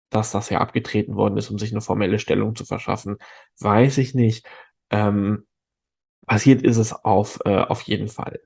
dass 0.10 0.32
das 0.32 0.50
ja 0.50 0.60
abgetreten 0.60 1.16
worden 1.16 1.38
ist, 1.38 1.50
um 1.50 1.60
sich 1.60 1.72
eine 1.72 1.82
formelle 1.82 2.20
Stellung 2.20 2.56
zu 2.56 2.66
verschaffen, 2.66 3.18
weiß 3.60 3.98
ich 4.00 4.14
nicht. 4.16 4.48
Ähm, 4.92 5.46
Passiert 6.26 6.62
ist 6.62 6.78
es 6.78 6.94
auf, 6.94 7.40
äh, 7.46 7.58
auf 7.58 7.82
jeden 7.82 8.08
Fall. 8.08 8.40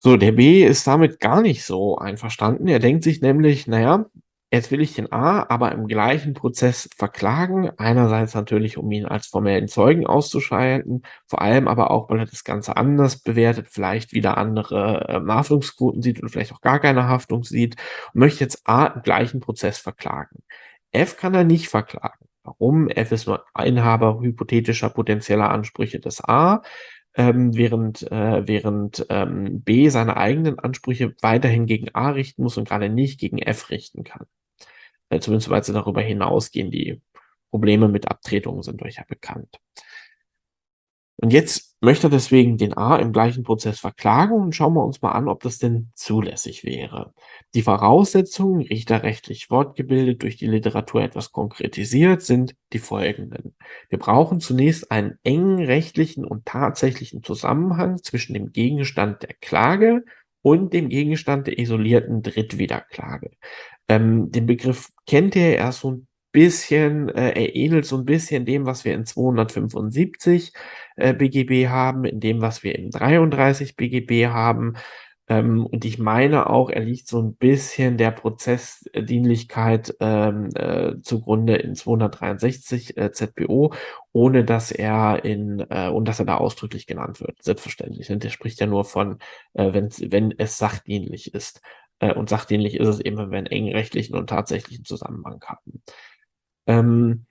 So, 0.00 0.16
der 0.16 0.32
B 0.32 0.64
ist 0.64 0.86
damit 0.86 1.20
gar 1.20 1.42
nicht 1.42 1.64
so 1.64 1.96
einverstanden. 1.96 2.66
Er 2.66 2.80
denkt 2.80 3.04
sich 3.04 3.20
nämlich, 3.20 3.68
naja, 3.68 4.06
Jetzt 4.52 4.70
will 4.70 4.82
ich 4.82 4.92
den 4.92 5.10
A 5.10 5.46
aber 5.48 5.72
im 5.72 5.86
gleichen 5.86 6.34
Prozess 6.34 6.90
verklagen. 6.94 7.70
Einerseits 7.78 8.34
natürlich, 8.34 8.76
um 8.76 8.92
ihn 8.92 9.06
als 9.06 9.26
formellen 9.26 9.66
Zeugen 9.66 10.06
auszuschalten, 10.06 11.04
vor 11.26 11.40
allem 11.40 11.68
aber 11.68 11.90
auch, 11.90 12.10
weil 12.10 12.18
er 12.18 12.26
das 12.26 12.44
Ganze 12.44 12.76
anders 12.76 13.22
bewertet, 13.22 13.68
vielleicht 13.70 14.12
wieder 14.12 14.36
andere 14.36 15.08
äh, 15.08 15.26
Haftungsquoten 15.26 16.02
sieht 16.02 16.22
und 16.22 16.28
vielleicht 16.28 16.52
auch 16.52 16.60
gar 16.60 16.80
keine 16.80 17.08
Haftung 17.08 17.44
sieht 17.44 17.76
und 18.12 18.20
möchte 18.20 18.44
jetzt 18.44 18.60
A 18.68 18.88
im 18.88 19.00
gleichen 19.00 19.40
Prozess 19.40 19.78
verklagen. 19.78 20.42
F 20.90 21.16
kann 21.16 21.32
er 21.32 21.44
nicht 21.44 21.70
verklagen. 21.70 22.26
Warum? 22.44 22.88
F 22.88 23.10
ist 23.10 23.26
nur 23.26 23.46
Inhaber 23.58 24.20
hypothetischer 24.20 24.90
potenzieller 24.90 25.50
Ansprüche 25.50 25.98
des 25.98 26.22
A, 26.22 26.60
ähm, 27.14 27.54
während, 27.56 28.10
äh, 28.10 28.46
während 28.46 29.06
ähm, 29.10 29.62
B 29.62 29.88
seine 29.88 30.16
eigenen 30.16 30.58
Ansprüche 30.58 31.14
weiterhin 31.20 31.66
gegen 31.66 31.94
A 31.94 32.10
richten 32.10 32.42
muss 32.42 32.56
und 32.56 32.68
gerade 32.68 32.88
nicht 32.88 33.20
gegen 33.20 33.38
F 33.38 33.70
richten 33.70 34.04
kann. 34.04 34.26
Äh, 35.10 35.20
zumindest 35.20 35.50
weil 35.50 35.62
sie 35.62 35.72
darüber 35.72 36.00
hinausgehen. 36.02 36.70
Die 36.70 37.02
Probleme 37.50 37.88
mit 37.88 38.10
Abtretungen 38.10 38.62
sind 38.62 38.82
euch 38.82 38.96
ja 38.96 39.04
bekannt. 39.06 39.60
Und 41.22 41.32
jetzt 41.32 41.76
möchte 41.80 42.08
er 42.08 42.10
deswegen 42.10 42.58
den 42.58 42.76
A 42.76 42.96
im 42.96 43.12
gleichen 43.12 43.44
Prozess 43.44 43.78
verklagen 43.78 44.34
und 44.34 44.56
schauen 44.56 44.74
wir 44.74 44.84
uns 44.84 45.02
mal 45.02 45.12
an, 45.12 45.28
ob 45.28 45.40
das 45.44 45.58
denn 45.58 45.92
zulässig 45.94 46.64
wäre. 46.64 47.14
Die 47.54 47.62
Voraussetzungen, 47.62 48.62
richterrechtlich 48.62 49.48
wortgebildet, 49.48 50.24
durch 50.24 50.36
die 50.36 50.48
Literatur 50.48 51.00
etwas 51.00 51.30
konkretisiert, 51.30 52.22
sind 52.22 52.56
die 52.72 52.80
folgenden. 52.80 53.54
Wir 53.88 54.00
brauchen 54.00 54.40
zunächst 54.40 54.90
einen 54.90 55.16
engen 55.22 55.64
rechtlichen 55.64 56.24
und 56.24 56.44
tatsächlichen 56.44 57.22
Zusammenhang 57.22 58.02
zwischen 58.02 58.34
dem 58.34 58.50
Gegenstand 58.50 59.22
der 59.22 59.34
Klage 59.40 60.04
und 60.42 60.72
dem 60.72 60.88
Gegenstand 60.88 61.46
der 61.46 61.56
isolierten 61.60 62.22
Drittwiederklage. 62.22 63.30
Ähm, 63.86 64.32
den 64.32 64.46
Begriff 64.46 64.88
kennt 65.06 65.36
ihr 65.36 65.54
erst 65.54 65.80
so 65.80 65.92
ein 65.92 66.08
bisschen, 66.32 67.08
äh, 67.10 67.30
er 67.30 67.54
ähnelt 67.54 67.86
so 67.86 67.96
ein 67.96 68.04
bisschen 68.04 68.44
dem, 68.44 68.66
was 68.66 68.84
wir 68.84 68.94
in 68.94 69.06
275 69.06 70.52
äh, 70.96 71.14
BGB 71.14 71.68
haben, 71.68 72.04
in 72.04 72.20
dem, 72.20 72.40
was 72.40 72.62
wir 72.62 72.74
in 72.76 72.90
33 72.90 73.76
BGB 73.76 74.28
haben. 74.28 74.74
Ähm, 75.28 75.64
und 75.66 75.84
ich 75.84 75.98
meine 75.98 76.50
auch, 76.50 76.68
er 76.68 76.80
liegt 76.82 77.08
so 77.08 77.20
ein 77.22 77.36
bisschen 77.36 77.96
der 77.96 78.10
Prozessdienlichkeit 78.10 79.94
ähm, 80.00 80.50
äh, 80.54 81.00
zugrunde 81.00 81.56
in 81.56 81.74
263 81.74 82.96
äh, 82.96 83.12
ZPO, 83.12 83.72
ohne 84.12 84.44
dass 84.44 84.72
er 84.72 85.24
in, 85.24 85.64
äh, 85.70 85.88
und 85.88 86.06
dass 86.08 86.18
er 86.18 86.26
da 86.26 86.36
ausdrücklich 86.36 86.86
genannt 86.86 87.20
wird, 87.20 87.42
selbstverständlich. 87.42 88.10
Und 88.10 88.24
der 88.24 88.30
spricht 88.30 88.60
ja 88.60 88.66
nur 88.66 88.84
von, 88.84 89.18
äh, 89.54 89.72
wenn 89.72 90.34
es 90.38 90.58
sachdienlich 90.58 91.34
ist. 91.34 91.62
Äh, 92.00 92.14
und 92.14 92.28
sachdienlich 92.28 92.74
ist 92.78 92.88
es 92.88 93.00
eben, 93.00 93.16
wenn 93.16 93.30
wir 93.30 93.38
einen 93.38 93.46
engen 93.46 93.72
rechtlichen 93.72 94.16
und 94.16 94.28
tatsächlichen 94.28 94.84
Zusammenhang 94.84 95.40
haben. 95.46 95.82
Ähm, 96.66 97.26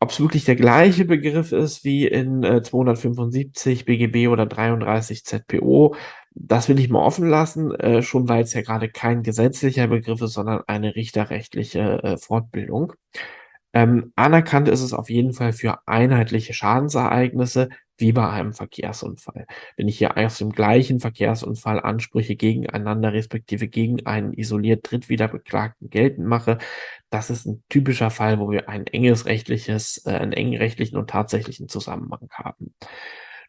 ob 0.00 0.10
es 0.10 0.20
wirklich 0.20 0.44
der 0.44 0.56
gleiche 0.56 1.06
Begriff 1.06 1.52
ist 1.52 1.84
wie 1.84 2.06
in 2.06 2.42
äh, 2.44 2.62
275 2.62 3.86
BGB 3.86 4.28
oder 4.28 4.44
33 4.44 5.24
ZPO, 5.24 5.96
das 6.34 6.68
will 6.68 6.78
ich 6.78 6.90
mal 6.90 7.02
offen 7.02 7.28
lassen, 7.28 7.74
äh, 7.74 8.02
schon 8.02 8.28
weil 8.28 8.42
es 8.42 8.52
ja 8.52 8.62
gerade 8.62 8.90
kein 8.90 9.22
gesetzlicher 9.22 9.86
Begriff 9.86 10.20
ist, 10.20 10.34
sondern 10.34 10.62
eine 10.66 10.94
richterrechtliche 10.94 12.02
äh, 12.02 12.16
Fortbildung. 12.18 12.92
Ähm, 13.72 14.12
anerkannt 14.14 14.68
ist 14.68 14.82
es 14.82 14.92
auf 14.92 15.10
jeden 15.10 15.32
Fall 15.32 15.52
für 15.52 15.78
einheitliche 15.86 16.54
Schadensereignisse, 16.54 17.70
wie 17.96 18.12
bei 18.12 18.28
einem 18.28 18.52
Verkehrsunfall. 18.52 19.46
Wenn 19.76 19.88
ich 19.88 19.98
hier 19.98 20.16
aus 20.16 20.38
dem 20.38 20.50
gleichen 20.50 21.00
Verkehrsunfall 21.00 21.80
Ansprüche 21.80 22.36
gegeneinander 22.36 23.12
respektive 23.12 23.68
gegen 23.68 24.04
einen 24.06 24.32
isoliert 24.32 24.90
Drittwiederbeklagten 24.90 25.90
geltend 25.90 26.26
mache, 26.26 26.58
das 27.10 27.30
ist 27.30 27.46
ein 27.46 27.62
typischer 27.68 28.10
Fall, 28.10 28.40
wo 28.40 28.50
wir 28.50 28.68
ein 28.68 28.86
enges 28.86 29.26
rechtliches, 29.26 30.04
äh, 30.06 30.10
einen 30.10 30.32
engen 30.32 30.56
rechtlichen 30.56 30.96
und 30.96 31.10
tatsächlichen 31.10 31.68
Zusammenhang 31.68 32.28
haben. 32.32 32.74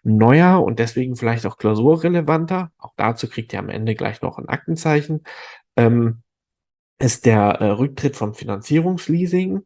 Neuer 0.04 0.64
und 0.64 0.78
deswegen 0.78 1.16
vielleicht 1.16 1.48
auch 1.48 1.58
klausurrelevanter, 1.58 2.72
auch 2.78 2.94
dazu 2.96 3.28
kriegt 3.28 3.54
ihr 3.54 3.60
am 3.60 3.70
Ende 3.70 3.96
gleich 3.96 4.22
noch 4.22 4.38
ein 4.38 4.48
Aktenzeichen, 4.48 5.24
ähm, 5.76 6.22
ist 7.00 7.26
der 7.26 7.60
äh, 7.60 7.66
Rücktritt 7.72 8.16
vom 8.16 8.36
Finanzierungsleasing. 8.36 9.64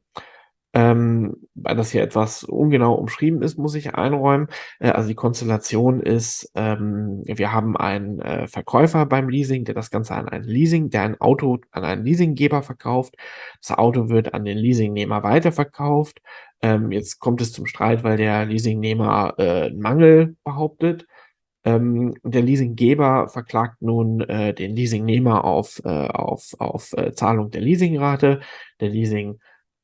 Ähm, 0.79 1.35
weil 1.55 1.75
das 1.75 1.91
hier 1.91 2.01
etwas 2.01 2.45
ungenau 2.45 2.93
umschrieben 2.93 3.41
ist, 3.41 3.57
muss 3.57 3.75
ich 3.75 3.95
einräumen. 3.95 4.47
Äh, 4.79 4.91
also 4.91 5.09
die 5.09 5.15
Konstellation 5.15 5.99
ist, 5.99 6.49
ähm, 6.55 7.21
wir 7.25 7.51
haben 7.51 7.75
einen 7.75 8.19
äh, 8.21 8.47
Verkäufer 8.47 9.05
beim 9.05 9.27
Leasing, 9.27 9.65
der 9.65 9.75
das 9.75 9.91
Ganze 9.91 10.15
an 10.15 10.29
ein 10.29 10.43
Leasing, 10.43 10.89
der 10.89 11.01
ein 11.03 11.19
Auto 11.19 11.57
an 11.71 11.83
einen 11.83 12.05
Leasinggeber 12.05 12.61
verkauft. 12.61 13.15
Das 13.61 13.77
Auto 13.77 14.07
wird 14.07 14.33
an 14.33 14.45
den 14.45 14.57
Leasingnehmer 14.57 15.21
weiterverkauft. 15.21 16.21
Ähm, 16.61 16.93
jetzt 16.93 17.19
kommt 17.19 17.41
es 17.41 17.51
zum 17.51 17.65
Streit, 17.65 18.05
weil 18.05 18.15
der 18.15 18.45
Leasingnehmer 18.45 19.33
äh, 19.37 19.65
einen 19.65 19.81
Mangel 19.81 20.37
behauptet. 20.45 21.07
Ähm, 21.65 22.13
der 22.23 22.41
Leasinggeber 22.41 23.27
verklagt 23.27 23.81
nun 23.81 24.21
äh, 24.21 24.53
den 24.53 24.77
Leasingnehmer 24.77 25.43
auf, 25.43 25.81
äh, 25.83 25.89
auf, 25.89 26.53
auf 26.57 26.93
äh, 26.93 27.11
Zahlung 27.11 27.51
der 27.51 27.61
Leasingrate. 27.61 28.39
Der 28.79 28.89
Leasing 28.89 29.39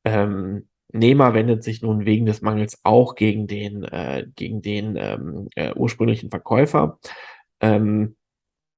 ähm, 0.05 0.69
Nehmer 0.97 1.33
wendet 1.33 1.63
sich 1.63 1.81
nun 1.81 2.05
wegen 2.05 2.25
des 2.25 2.41
Mangels 2.41 2.79
auch 2.83 3.15
gegen 3.15 3.47
den, 3.47 3.83
äh, 3.83 4.25
gegen 4.35 4.61
den 4.61 4.95
ähm, 4.97 5.47
äh, 5.55 5.73
ursprünglichen 5.73 6.29
Verkäufer. 6.29 6.99
Ähm, 7.59 8.15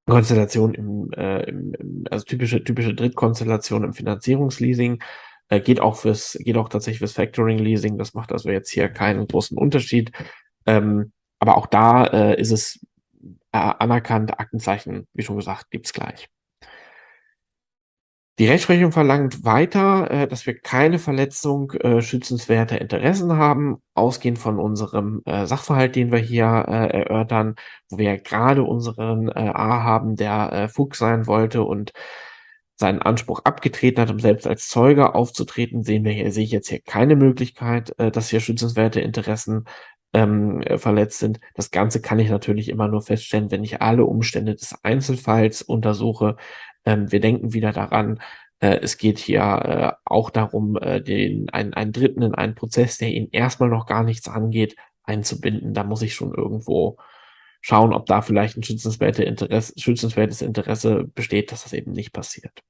Konstellation 0.08 0.74
im, 0.74 1.12
äh, 1.14 1.44
im, 1.44 2.06
also 2.10 2.26
typische, 2.26 2.64
typische 2.64 2.94
Drittkonstellation 2.96 3.84
im 3.84 3.94
Finanzierungsleasing. 3.94 5.04
Äh, 5.50 5.62
geht 5.62 5.80
auch 5.80 5.98
fürs, 5.98 6.38
geht 6.42 6.58
auch 6.58 6.70
tatsächlich 6.70 7.00
fürs 7.00 7.14
Factoring 7.14 7.60
Leasing. 7.60 7.98
Das 7.98 8.14
macht 8.14 8.32
also 8.32 8.50
jetzt 8.50 8.72
hier 8.72 8.90
keinen 8.90 9.28
großen 9.28 9.58
Unterschied. 9.58 10.12
Ähm, 10.66 11.12
aber 11.40 11.58
auch 11.58 11.68
da 11.68 12.06
äh, 12.06 12.40
ist 12.40 12.52
es 12.52 12.80
äh, 13.52 13.58
anerkannt, 13.58 14.40
Aktenzeichen, 14.40 15.08
wie 15.14 15.24
schon 15.24 15.38
gesagt, 15.38 15.72
gibt's 15.72 15.94
gleich. 15.94 16.30
Die 18.40 18.48
Rechtsprechung 18.48 18.92
verlangt 18.92 19.46
weiter, 19.46 20.12
äh, 20.12 20.28
dass 20.28 20.46
wir 20.46 20.60
keine 20.60 21.00
Verletzung 21.00 21.72
äh, 21.72 22.04
schützenswerter 22.04 22.80
Interessen 22.80 23.34
haben, 23.36 23.82
ausgehend 23.96 24.38
von 24.38 24.60
unserem 24.60 25.24
äh, 25.26 25.48
Sachverhalt, 25.48 25.96
den 25.96 26.12
wir 26.12 26.20
hier 26.20 26.46
erörtern, 26.46 27.56
wo 27.90 27.98
wir 27.98 28.16
gerade 28.20 28.62
unseren 28.64 29.32
A 29.32 29.84
haben, 29.84 30.16
der 30.16 30.70
Fuchs 30.70 31.00
sein 31.00 31.26
wollte 31.26 31.64
und 31.64 31.94
seinen 32.76 33.02
Anspruch 33.02 33.42
abgetreten 33.44 34.02
hat, 34.02 34.12
um 34.12 34.20
selbst 34.20 34.46
als 34.46 34.70
Zeuge 34.70 35.16
aufzutreten, 35.16 35.84
sehen 35.84 36.04
wir 36.06 36.12
hier, 36.12 36.32
sehe 36.32 36.44
ich 36.44 36.52
jetzt 36.52 36.70
hier 36.70 36.82
keine 36.82 37.16
Möglichkeit, 37.16 37.96
dass 37.98 38.30
hier 38.30 38.40
schützenswerte 38.40 39.02
Interessen 39.02 39.66
ähm, 40.14 40.62
äh, 40.62 40.78
verletzt 40.78 41.20
sind. 41.20 41.40
Das 41.56 41.72
Ganze 41.72 42.02
kann 42.02 42.20
ich 42.20 42.30
natürlich 42.30 42.70
immer 42.70 42.88
nur 42.88 43.02
feststellen, 43.02 43.52
wenn 43.52 43.64
ich 43.64 43.82
alle 43.82 44.06
Umstände 44.06 44.56
des 44.56 44.76
Einzelfalls 44.84 45.62
untersuche, 45.62 46.38
ähm, 46.88 47.12
wir 47.12 47.20
denken 47.20 47.54
wieder 47.54 47.74
daran, 47.74 48.22
äh, 48.60 48.80
es 48.82 48.98
geht 48.98 49.20
hier 49.20 49.42
äh, 49.42 49.92
auch 50.06 50.30
darum, 50.30 50.78
äh, 50.78 51.02
den, 51.02 51.50
einen, 51.50 51.74
einen 51.74 51.92
Dritten 51.92 52.22
in 52.22 52.34
einen 52.34 52.56
Prozess, 52.56 52.98
der 52.98 53.10
ihn 53.10 53.28
erstmal 53.32 53.70
noch 53.70 53.86
gar 53.86 54.04
nichts 54.04 54.30
angeht, 54.30 54.78
einzubinden. 55.04 55.74
Da 55.74 55.84
muss 55.84 56.02
ich 56.02 56.16
schon 56.16 56.34
irgendwo 56.34 56.98
schauen, 57.60 57.94
ob 57.94 58.06
da 58.06 58.22
vielleicht 58.22 58.58
ein 58.58 58.64
schützenswertes 58.64 59.26
Interesse, 59.26 59.74
schützenswertes 59.78 60.42
Interesse 60.42 61.04
besteht, 61.14 61.52
dass 61.52 61.64
das 61.64 61.74
eben 61.74 61.92
nicht 61.92 62.14
passiert. 62.14 62.64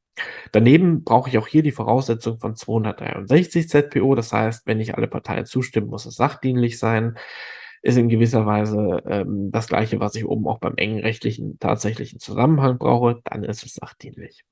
Daneben 0.51 1.03
brauche 1.03 1.29
ich 1.29 1.38
auch 1.38 1.47
hier 1.47 1.62
die 1.62 1.71
Voraussetzung 1.71 2.39
von 2.39 2.55
263 2.55 3.69
ZPO. 3.69 4.15
Das 4.15 4.33
heißt, 4.33 4.65
wenn 4.65 4.79
nicht 4.79 4.95
alle 4.95 5.07
Parteien 5.07 5.45
zustimmen, 5.45 5.89
muss 5.89 6.07
es 6.07 6.15
sachdienlich 6.15 6.79
sein 6.79 7.17
ist 7.81 7.98
in 7.98 8.10
gewisser 8.10 8.46
Weise 8.46 9.01
ähm, 9.07 9.51
das 9.51 9.67
Gleiche, 9.67 10.00
was 10.00 10.15
ich 10.15 10.25
oben 10.25 10.48
auch 10.48 10.60
beim 10.60 10.75
engen 10.75 11.00
rechtlichen 11.00 11.60
tatsächlichen 11.60 12.19
Zusammenhang 12.19 12.77
brauche, 12.77 13.22
dann 13.24 13.43
ist 13.43 13.65
es 13.65 13.75
sachdienlich. 13.75 14.43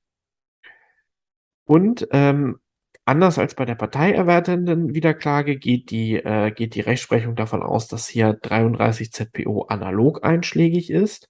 Und 1.64 2.06
ähm, 2.12 2.58
anders 3.04 3.38
als 3.38 3.54
bei 3.54 3.64
der 3.64 3.74
parteierwertenden 3.74 4.94
Wiederklage 4.94 5.56
geht 5.56 5.90
die, 5.90 6.16
äh, 6.16 6.52
geht 6.52 6.74
die 6.74 6.80
Rechtsprechung 6.80 7.34
davon 7.34 7.62
aus, 7.62 7.88
dass 7.88 8.08
hier 8.08 8.34
33 8.34 9.12
ZPO 9.12 9.62
analog 9.68 10.24
einschlägig 10.24 10.90
ist. 10.90 11.28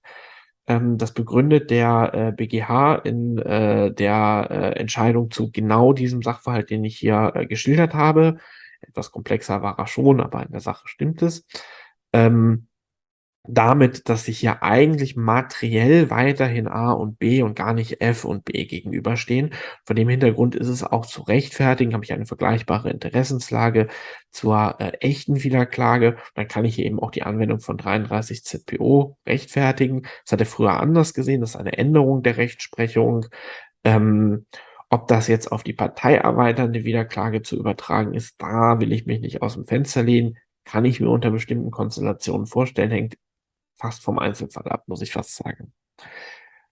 Ähm, 0.67 0.97
das 0.97 1.13
begründet 1.13 1.71
der 1.71 2.11
äh, 2.13 2.31
BGH 2.33 2.95
in 2.97 3.37
äh, 3.39 3.91
der 3.93 4.47
äh, 4.49 4.79
Entscheidung 4.79 5.31
zu 5.31 5.51
genau 5.51 5.93
diesem 5.93 6.21
Sachverhalt, 6.21 6.69
den 6.69 6.83
ich 6.83 6.97
hier 6.97 7.31
äh, 7.35 7.45
geschildert 7.47 7.93
habe. 7.93 8.37
Etwas 8.81 9.11
komplexer 9.11 9.61
war 9.61 9.79
er 9.79 9.87
schon, 9.87 10.21
aber 10.21 10.43
in 10.43 10.51
der 10.51 10.59
Sache 10.59 10.87
stimmt 10.87 11.21
es. 11.21 11.45
Ähm, 12.13 12.67
damit, 13.47 14.09
dass 14.09 14.25
sich 14.25 14.41
ja 14.41 14.61
eigentlich 14.61 15.15
materiell 15.15 16.09
weiterhin 16.09 16.67
A 16.67 16.91
und 16.91 17.17
B 17.17 17.41
und 17.41 17.55
gar 17.55 17.73
nicht 17.73 18.01
F 18.01 18.25
und 18.25 18.43
B 18.45 18.65
gegenüberstehen. 18.65 19.53
Von 19.85 19.95
dem 19.95 20.09
Hintergrund 20.09 20.55
ist 20.55 20.67
es 20.67 20.83
auch 20.83 21.05
zu 21.05 21.21
rechtfertigen, 21.21 21.93
habe 21.93 22.03
ich 22.03 22.13
eine 22.13 22.25
vergleichbare 22.25 22.89
Interessenslage 22.89 23.87
zur 24.31 24.75
äh, 24.79 24.91
echten 24.99 25.43
Wiederklage. 25.43 26.17
Dann 26.35 26.47
kann 26.47 26.65
ich 26.65 26.79
eben 26.79 26.99
auch 26.99 27.11
die 27.11 27.23
Anwendung 27.23 27.59
von 27.59 27.77
33 27.77 28.43
ZPO 28.43 29.17
rechtfertigen. 29.25 30.03
Das 30.25 30.33
hat 30.33 30.41
er 30.41 30.45
früher 30.45 30.79
anders 30.79 31.13
gesehen, 31.13 31.41
das 31.41 31.51
ist 31.51 31.55
eine 31.55 31.77
Änderung 31.77 32.23
der 32.23 32.37
Rechtsprechung. 32.37 33.27
Ähm, 33.83 34.45
ob 34.89 35.07
das 35.07 35.27
jetzt 35.27 35.51
auf 35.51 35.63
die 35.63 35.73
parteierweiternde 35.73 36.83
Wiederklage 36.85 37.41
zu 37.41 37.57
übertragen 37.57 38.13
ist, 38.13 38.41
da 38.41 38.79
will 38.79 38.93
ich 38.93 39.05
mich 39.05 39.19
nicht 39.19 39.41
aus 39.41 39.53
dem 39.53 39.65
Fenster 39.65 40.03
lehnen. 40.03 40.37
Kann 40.67 40.83
ich 40.83 40.99
mir 40.99 41.09
unter 41.09 41.31
bestimmten 41.31 41.71
Konstellationen 41.71 42.45
vorstellen, 42.45 42.91
hängt 42.91 43.17
fast 43.75 44.03
vom 44.03 44.19
Einzelfall 44.19 44.67
ab, 44.67 44.83
muss 44.87 45.01
ich 45.01 45.13
fast 45.13 45.35
sagen. 45.35 45.71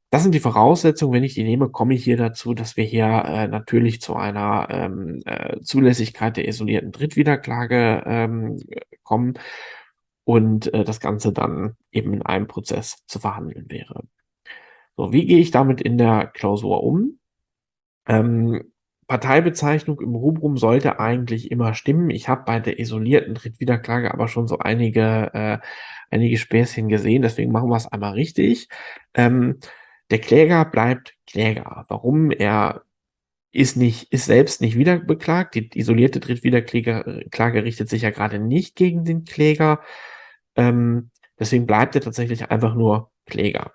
Das 0.10 0.22
sind 0.22 0.36
die 0.36 0.42
Voraussetzungen. 0.42 1.14
Wenn 1.14 1.24
ich 1.24 1.34
die 1.34 1.44
nehme, 1.44 1.70
komme 1.70 1.94
ich 1.94 2.04
hier 2.04 2.18
dazu, 2.18 2.54
dass 2.54 2.76
wir 2.76 2.84
hier 2.84 3.06
äh, 3.06 3.48
natürlich 3.48 4.02
zu 4.02 4.16
einer 4.16 4.68
ähm, 4.70 5.22
äh, 5.26 5.62
Zulässigkeit 5.62 6.36
der 6.36 6.48
isolierten 6.48 6.92
Drittwiederklage 6.92 8.04
ähm, 8.06 8.60
kommen 9.04 9.40
und 10.26 10.74
äh, 10.74 10.84
das 10.84 11.00
Ganze 11.00 11.32
dann 11.32 11.78
eben 11.92 12.14
in 12.14 12.22
einem 12.22 12.48
Prozess 12.48 13.06
zu 13.08 13.20
verhandeln 13.20 13.70
wäre. 13.70 14.04
So, 14.98 15.14
wie 15.14 15.26
gehe 15.26 15.40
ich 15.40 15.52
damit 15.52 15.82
in 15.82 15.98
der 15.98 16.28
Klausur 16.28 16.84
um? 16.84 17.20
Ähm, 18.08 18.74
Parteibezeichnung 19.08 20.02
im 20.02 20.16
Rubrum 20.16 20.58
sollte 20.58 21.00
eigentlich 21.00 21.52
immer 21.52 21.74
stimmen. 21.76 22.10
Ich 22.10 22.28
habe 22.28 22.44
bei 22.46 22.60
der 22.60 22.80
isolierten 22.80 23.36
Drittwiederklage 23.36 24.14
aber 24.14 24.28
schon 24.28 24.48
so 24.48 24.60
einige, 24.60 25.32
äh, 25.34 25.58
einige 26.10 26.38
Späßchen 26.38 26.90
gesehen, 26.90 27.22
deswegen 27.22 27.52
machen 27.52 27.70
wir 27.70 27.78
es 27.78 27.88
einmal 27.88 28.14
richtig. 28.14 28.68
Ähm, 29.14 29.60
der 30.12 30.20
Kläger 30.20 30.66
bleibt 30.66 31.16
Kläger. 31.28 31.86
Warum? 31.88 32.32
Er 32.32 32.84
ist 33.52 33.78
nicht, 33.78 34.12
ist 34.12 34.26
selbst 34.26 34.62
nicht 34.62 34.78
wiederbeklagt. 34.78 35.56
Die 35.56 35.70
isolierte 35.80 36.20
Drittwiederklage 36.20 37.26
Klage 37.32 37.64
richtet 37.64 37.90
sich 37.90 38.02
ja 38.04 38.12
gerade 38.12 38.40
nicht 38.40 38.76
gegen 38.76 39.06
den 39.06 39.24
Kläger. 39.24 39.82
Ähm, 40.56 41.12
deswegen 41.40 41.66
bleibt 41.66 41.96
er 41.96 42.02
tatsächlich 42.02 42.50
einfach 42.52 42.76
nur 42.76 43.12
Kläger. 43.26 43.72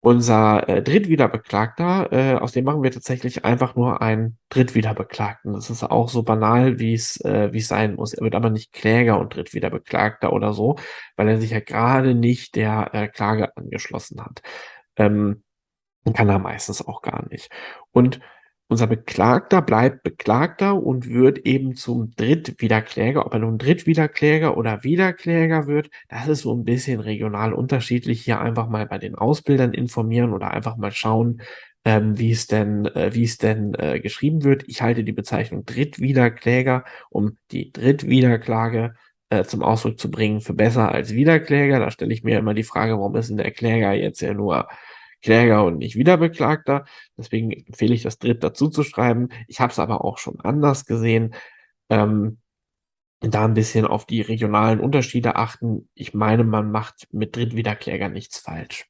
Unser 0.00 0.68
äh, 0.68 0.82
Drittwiederbeklagter, 0.82 2.12
äh, 2.12 2.34
aus 2.36 2.52
dem 2.52 2.64
machen 2.64 2.82
wir 2.82 2.92
tatsächlich 2.92 3.44
einfach 3.44 3.74
nur 3.74 4.02
einen 4.02 4.38
Drittwiederbeklagten. 4.50 5.52
Das 5.52 5.68
ist 5.68 5.82
auch 5.82 6.08
so 6.08 6.22
banal, 6.22 6.78
wie 6.78 6.94
es 6.94 7.20
äh, 7.24 7.52
wie 7.52 7.58
es 7.58 7.68
sein 7.68 7.96
muss. 7.96 8.14
Er 8.14 8.22
wird 8.22 8.34
aber 8.36 8.50
nicht 8.50 8.72
Kläger 8.72 9.18
und 9.18 9.34
Drittwiederbeklagter 9.34 10.32
oder 10.32 10.52
so, 10.52 10.76
weil 11.16 11.28
er 11.28 11.40
sich 11.40 11.50
ja 11.50 11.60
gerade 11.60 12.14
nicht 12.14 12.54
der 12.54 12.90
äh, 12.94 13.08
Klage 13.08 13.56
angeschlossen 13.56 14.22
hat. 14.22 14.42
Ähm, 14.96 15.42
kann 16.14 16.28
er 16.28 16.38
meistens 16.38 16.86
auch 16.86 17.02
gar 17.02 17.28
nicht. 17.28 17.50
Und 17.90 18.20
unser 18.68 18.88
Beklagter 18.88 19.62
bleibt 19.62 20.02
Beklagter 20.02 20.82
und 20.82 21.08
wird 21.08 21.38
eben 21.38 21.76
zum 21.76 22.10
Drittwiederkläger. 22.16 23.24
Ob 23.24 23.32
er 23.32 23.38
nun 23.40 23.58
Drittwiederkläger 23.58 24.56
oder 24.56 24.82
Wiederkläger 24.82 25.66
wird, 25.68 25.90
das 26.08 26.26
ist 26.26 26.40
so 26.42 26.52
ein 26.52 26.64
bisschen 26.64 27.00
regional 27.00 27.52
unterschiedlich. 27.52 28.22
Hier 28.22 28.40
einfach 28.40 28.68
mal 28.68 28.86
bei 28.86 28.98
den 28.98 29.14
Ausbildern 29.14 29.72
informieren 29.72 30.32
oder 30.32 30.50
einfach 30.50 30.76
mal 30.76 30.90
schauen, 30.90 31.42
ähm, 31.84 32.18
wie 32.18 32.32
es 32.32 32.48
denn, 32.48 32.86
äh, 32.86 33.14
wie 33.14 33.22
es 33.24 33.38
denn 33.38 33.74
äh, 33.74 34.00
geschrieben 34.00 34.42
wird. 34.42 34.64
Ich 34.66 34.82
halte 34.82 35.04
die 35.04 35.12
Bezeichnung 35.12 35.64
Drittwiederkläger, 35.64 36.84
um 37.10 37.38
die 37.52 37.70
Drittwiederklage 37.70 38.94
äh, 39.30 39.44
zum 39.44 39.62
Ausdruck 39.62 40.00
zu 40.00 40.10
bringen, 40.10 40.40
für 40.40 40.54
besser 40.54 40.90
als 40.90 41.14
Wiederkläger. 41.14 41.78
Da 41.78 41.92
stelle 41.92 42.12
ich 42.12 42.24
mir 42.24 42.38
immer 42.38 42.54
die 42.54 42.64
Frage, 42.64 42.94
warum 42.94 43.14
ist 43.14 43.30
denn 43.30 43.36
der 43.36 43.52
Kläger 43.52 43.92
jetzt 43.92 44.20
ja 44.20 44.34
nur 44.34 44.68
Kläger 45.26 45.64
und 45.64 45.78
nicht 45.78 45.96
Wiederbeklagter. 45.96 46.84
Deswegen 47.18 47.50
empfehle 47.50 47.94
ich 47.94 48.04
das 48.04 48.20
dritt 48.20 48.44
dazu 48.44 48.68
zu 48.68 48.84
schreiben. 48.84 49.30
Ich 49.48 49.60
habe 49.60 49.72
es 49.72 49.80
aber 49.80 50.04
auch 50.04 50.18
schon 50.18 50.40
anders 50.40 50.86
gesehen. 50.86 51.34
Ähm, 51.90 52.38
da 53.20 53.44
ein 53.44 53.54
bisschen 53.54 53.86
auf 53.86 54.06
die 54.06 54.20
regionalen 54.20 54.78
Unterschiede 54.78 55.34
achten. 55.34 55.88
Ich 55.94 56.14
meine, 56.14 56.44
man 56.44 56.70
macht 56.70 57.08
mit 57.10 57.34
Drittwiederkläger 57.34 58.08
nichts 58.08 58.38
falsch. 58.38 58.86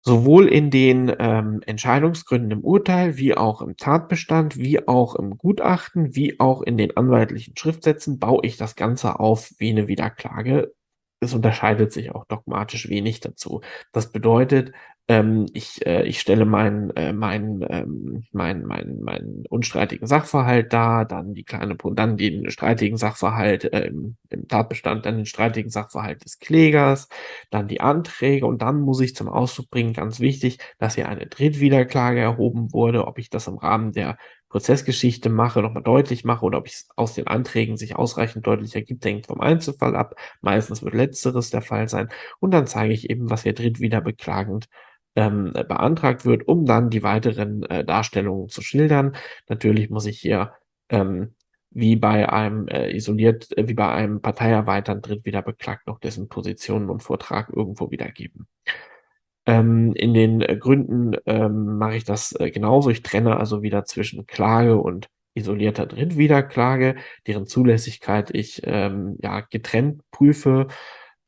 Sowohl 0.00 0.48
in 0.48 0.70
den 0.70 1.14
ähm, 1.18 1.60
Entscheidungsgründen 1.66 2.50
im 2.52 2.64
Urteil, 2.64 3.18
wie 3.18 3.36
auch 3.36 3.60
im 3.60 3.76
Tatbestand, 3.76 4.56
wie 4.56 4.88
auch 4.88 5.16
im 5.16 5.36
Gutachten, 5.36 6.14
wie 6.14 6.40
auch 6.40 6.62
in 6.62 6.78
den 6.78 6.96
anwaltlichen 6.96 7.54
Schriftsätzen 7.58 8.18
baue 8.18 8.40
ich 8.44 8.56
das 8.56 8.74
Ganze 8.74 9.20
auf 9.20 9.52
wie 9.58 9.68
eine 9.68 9.86
Wiederklage 9.86 10.72
es 11.20 11.34
unterscheidet 11.34 11.92
sich 11.92 12.12
auch 12.14 12.24
dogmatisch 12.26 12.88
wenig 12.88 13.20
dazu. 13.20 13.60
Das 13.92 14.12
bedeutet, 14.12 14.72
ähm, 15.10 15.46
ich, 15.54 15.84
äh, 15.86 16.02
ich 16.06 16.20
stelle 16.20 16.44
meinen 16.44 16.90
äh, 16.90 17.14
mein, 17.14 17.64
ähm, 17.70 18.24
mein, 18.32 18.64
mein, 18.66 18.98
mein 19.00 19.44
unstreitigen 19.48 20.06
Sachverhalt 20.06 20.72
dar, 20.72 21.06
dann 21.06 21.32
die 21.32 21.44
kleine, 21.44 21.76
dann 21.94 22.18
den 22.18 22.50
streitigen 22.50 22.98
Sachverhalt 22.98 23.64
äh, 23.72 23.86
im, 23.86 24.16
im 24.28 24.46
Tatbestand, 24.48 25.06
dann 25.06 25.16
den 25.16 25.26
streitigen 25.26 25.70
Sachverhalt 25.70 26.24
des 26.24 26.38
Klägers, 26.40 27.08
dann 27.50 27.68
die 27.68 27.80
Anträge 27.80 28.44
und 28.46 28.60
dann 28.60 28.80
muss 28.82 29.00
ich 29.00 29.16
zum 29.16 29.28
Ausdruck 29.28 29.70
bringen, 29.70 29.94
ganz 29.94 30.20
wichtig, 30.20 30.58
dass 30.78 30.94
hier 30.96 31.08
eine 31.08 31.26
Drittwiederklage 31.26 32.20
erhoben 32.20 32.72
wurde, 32.74 33.06
ob 33.06 33.18
ich 33.18 33.30
das 33.30 33.46
im 33.46 33.56
Rahmen 33.56 33.92
der 33.92 34.18
Prozessgeschichte 34.48 35.28
mache, 35.28 35.60
nochmal 35.62 35.82
deutlich 35.82 36.24
mache 36.24 36.44
oder 36.44 36.58
ob 36.58 36.66
ich 36.66 36.74
es 36.74 36.88
aus 36.96 37.14
den 37.14 37.26
Anträgen 37.26 37.76
sich 37.76 37.96
ausreichend 37.96 38.46
deutlich 38.46 38.74
ergibt, 38.74 39.04
hängt 39.04 39.26
vom 39.26 39.40
Einzelfall 39.40 39.94
ab. 39.94 40.14
Meistens 40.40 40.82
wird 40.82 40.94
letzteres 40.94 41.50
der 41.50 41.62
Fall 41.62 41.88
sein. 41.88 42.08
Und 42.40 42.52
dann 42.52 42.66
zeige 42.66 42.94
ich 42.94 43.10
eben, 43.10 43.30
was 43.30 43.42
hier 43.42 43.54
drittwiederbeklagend 43.54 44.68
ähm, 45.16 45.52
beantragt 45.52 46.24
wird, 46.24 46.48
um 46.48 46.64
dann 46.64 46.90
die 46.90 47.02
weiteren 47.02 47.62
äh, 47.64 47.84
Darstellungen 47.84 48.48
zu 48.48 48.62
schildern. 48.62 49.16
Natürlich 49.48 49.90
muss 49.90 50.06
ich 50.06 50.20
hier 50.20 50.52
ähm, 50.88 51.34
wie 51.70 51.96
bei 51.96 52.28
einem 52.28 52.68
äh, 52.68 52.94
isoliert, 52.96 53.56
äh, 53.56 53.68
wie 53.68 53.74
bei 53.74 53.88
einem 53.88 54.20
Parteierweitern 54.20 55.02
drittwiederbeklagt 55.02 55.86
noch 55.86 55.98
dessen 56.00 56.28
Positionen 56.28 56.90
und 56.90 57.02
Vortrag 57.02 57.50
irgendwo 57.54 57.90
wiedergeben. 57.90 58.46
Ähm, 59.48 59.94
in 59.94 60.12
den 60.12 60.42
äh, 60.42 60.56
Gründen 60.58 61.16
ähm, 61.24 61.78
mache 61.78 61.96
ich 61.96 62.04
das 62.04 62.32
äh, 62.38 62.50
genauso. 62.50 62.90
Ich 62.90 63.02
trenne 63.02 63.38
also 63.38 63.62
wieder 63.62 63.86
zwischen 63.86 64.26
Klage 64.26 64.76
und 64.76 65.08
isolierter 65.34 65.86
Drittwiederklage, 65.86 66.96
deren 67.26 67.46
Zulässigkeit 67.46 68.30
ich 68.34 68.60
ähm, 68.64 69.16
ja 69.22 69.40
getrennt 69.40 70.02
prüfe, 70.10 70.66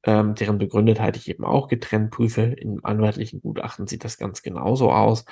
ähm, 0.05 0.35
deren 0.35 0.59
Begründetheit 0.59 1.17
ich 1.17 1.31
eben 1.31 1.45
auch 1.47 1.69
getrennt 1.69 2.11
prüfe. 2.11 2.43
Im 2.43 2.85
anwaltlichen 2.85 3.41
Gutachten 3.41 3.87
sieht 3.87 4.05
das 4.05 4.19
ganz 4.19 4.43
genauso 4.43 4.93
aus. 4.93 5.25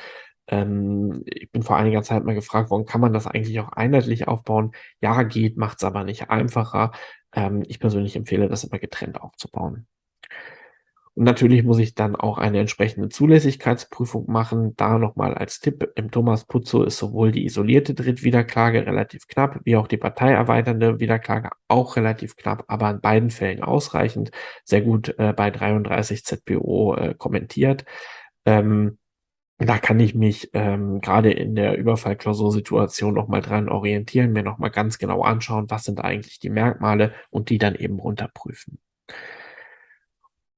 Ähm, 0.49 1.25
ich 1.27 1.51
bin 1.53 1.63
vor 1.63 1.77
einiger 1.77 2.03
Zeit 2.03 2.25
mal 2.25 2.35
gefragt 2.35 2.71
worden, 2.71 2.87
kann 2.87 3.03
man 3.03 3.13
das 3.13 3.27
eigentlich 3.27 3.61
auch 3.61 3.71
einheitlich 3.73 4.29
aufbauen? 4.29 4.73
Ja, 5.03 5.25
geht, 5.25 5.59
macht 5.59 5.79
es 5.79 5.85
aber 5.85 6.05
nicht 6.05 6.31
einfacher. 6.31 6.93
Ähm, 7.35 7.65
ich 7.69 7.81
persönlich 7.81 8.17
empfehle 8.17 8.49
das 8.49 8.65
immer 8.65 8.79
getrennt 8.79 9.21
aufzubauen. 9.21 9.87
Und 11.19 11.25
natürlich 11.25 11.65
muss 11.65 11.81
ich 11.81 11.97
dann 11.97 12.15
auch 12.15 12.39
eine 12.39 12.61
entsprechende 12.61 13.09
Zulässigkeitsprüfung 13.09 14.31
machen. 14.31 14.77
Da 14.77 14.99
nochmal 15.01 15.35
als 15.35 15.59
Tipp, 15.59 15.91
im 15.97 16.13
Thomas 16.13 16.45
Putzo 16.45 16.85
ist 16.85 16.97
sowohl 16.97 17.33
die 17.33 17.45
isolierte 17.45 17.93
Drittwiederklage 17.93 18.87
relativ 18.87 19.27
knapp, 19.27 19.59
wie 19.65 19.75
auch 19.75 19.89
die 19.89 19.97
parteierweiternde 19.97 21.01
Wiederklage 21.01 21.51
auch 21.67 21.97
relativ 21.97 22.37
knapp, 22.37 22.63
aber 22.69 22.89
in 22.91 23.01
beiden 23.01 23.31
Fällen 23.31 23.65
ausreichend. 23.65 24.31
Sehr 24.63 24.81
gut 24.81 25.13
äh, 25.19 25.33
bei 25.33 25.51
33 25.51 26.25
ZPO 26.25 26.95
äh, 26.95 27.15
kommentiert. 27.19 27.85
Ähm, 28.45 28.99
da 29.59 29.79
kann 29.79 29.99
ich 29.99 30.15
mich 30.15 30.51
ähm, 30.53 31.01
gerade 31.01 31.33
in 31.33 31.57
der 31.57 31.79
Überfallklausursituation 31.79 33.13
nochmal 33.13 33.43
dran 33.43 33.69
orientieren, 33.69 34.33
mir 34.33 34.45
nochmal 34.45 34.71
ganz 34.71 34.99
genau 34.99 35.23
anschauen, 35.23 35.69
was 35.69 35.83
sind 35.83 35.99
eigentlich 35.99 36.39
die 36.39 36.51
Merkmale 36.51 37.13
und 37.31 37.51
die 37.51 37.59
dann 37.59 37.75
eben 37.75 37.99
runterprüfen. 37.99 38.79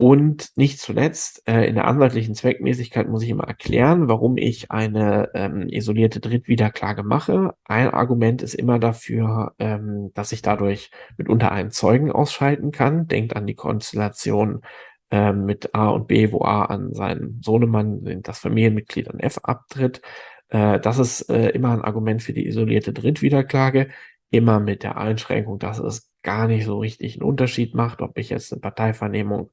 Und 0.00 0.56
nicht 0.56 0.80
zuletzt, 0.80 1.46
äh, 1.46 1.68
in 1.68 1.74
der 1.74 1.86
anwaltlichen 1.86 2.34
Zweckmäßigkeit 2.34 3.06
muss 3.06 3.22
ich 3.22 3.28
immer 3.28 3.44
erklären, 3.44 4.08
warum 4.08 4.38
ich 4.38 4.70
eine 4.70 5.28
ähm, 5.34 5.68
isolierte 5.68 6.20
Drittwiederklage 6.20 7.02
mache. 7.02 7.52
Ein 7.64 7.90
Argument 7.90 8.40
ist 8.40 8.54
immer 8.54 8.78
dafür, 8.78 9.52
ähm, 9.58 10.10
dass 10.14 10.32
ich 10.32 10.40
dadurch 10.40 10.90
mitunter 11.18 11.52
einen 11.52 11.70
Zeugen 11.70 12.10
ausschalten 12.10 12.70
kann. 12.70 13.08
Denkt 13.08 13.36
an 13.36 13.46
die 13.46 13.54
Konstellation 13.54 14.62
äh, 15.10 15.34
mit 15.34 15.74
A 15.74 15.90
und 15.90 16.08
B, 16.08 16.32
wo 16.32 16.44
A 16.46 16.64
an 16.64 16.94
seinen 16.94 17.42
Sohnemann, 17.42 18.22
das 18.22 18.38
Familienmitglied 18.38 19.10
an 19.10 19.20
F 19.20 19.40
abtritt. 19.42 20.00
Äh, 20.48 20.80
das 20.80 20.98
ist 20.98 21.28
äh, 21.28 21.50
immer 21.50 21.72
ein 21.72 21.82
Argument 21.82 22.22
für 22.22 22.32
die 22.32 22.46
isolierte 22.46 22.94
Drittwiederklage. 22.94 23.90
Immer 24.30 24.60
mit 24.60 24.82
der 24.82 24.96
Einschränkung, 24.96 25.58
dass 25.58 25.78
es 25.78 26.10
gar 26.22 26.46
nicht 26.46 26.64
so 26.64 26.78
richtig 26.78 27.16
einen 27.16 27.28
Unterschied 27.28 27.74
macht, 27.74 28.00
ob 28.00 28.16
ich 28.16 28.30
jetzt 28.30 28.52
eine 28.52 28.60
Parteivernehmung 28.60 29.50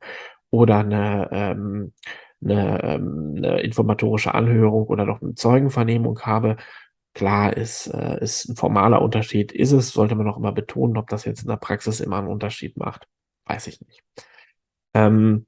oder 0.50 0.80
eine, 0.80 1.30
ähm, 1.32 1.94
eine, 2.44 2.84
ähm, 2.84 3.34
eine 3.38 3.62
informatorische 3.62 4.34
Anhörung 4.34 4.88
oder 4.88 5.06
noch 5.06 5.22
eine 5.22 5.36
Zeugenvernehmung 5.36 6.20
habe. 6.22 6.58
Klar 7.14 7.58
ist, 7.58 7.88
äh, 7.88 8.22
ist 8.24 8.50
ein 8.50 8.56
formaler 8.56 9.02
Unterschied, 9.02 9.52
ist 9.52 9.72
es, 9.72 9.90
sollte 9.92 10.16
man 10.16 10.28
auch 10.28 10.38
immer 10.38 10.52
betonen, 10.52 10.98
ob 10.98 11.10
das 11.10 11.26
jetzt 11.26 11.42
in 11.42 11.50
der 11.50 11.58
Praxis 11.58 12.00
immer 12.00 12.18
einen 12.20 12.28
Unterschied 12.28 12.78
macht. 12.78 13.08
weiß 13.46 13.68
ich 13.68 13.82
nicht. 13.82 14.04
Ähm, 14.94 15.48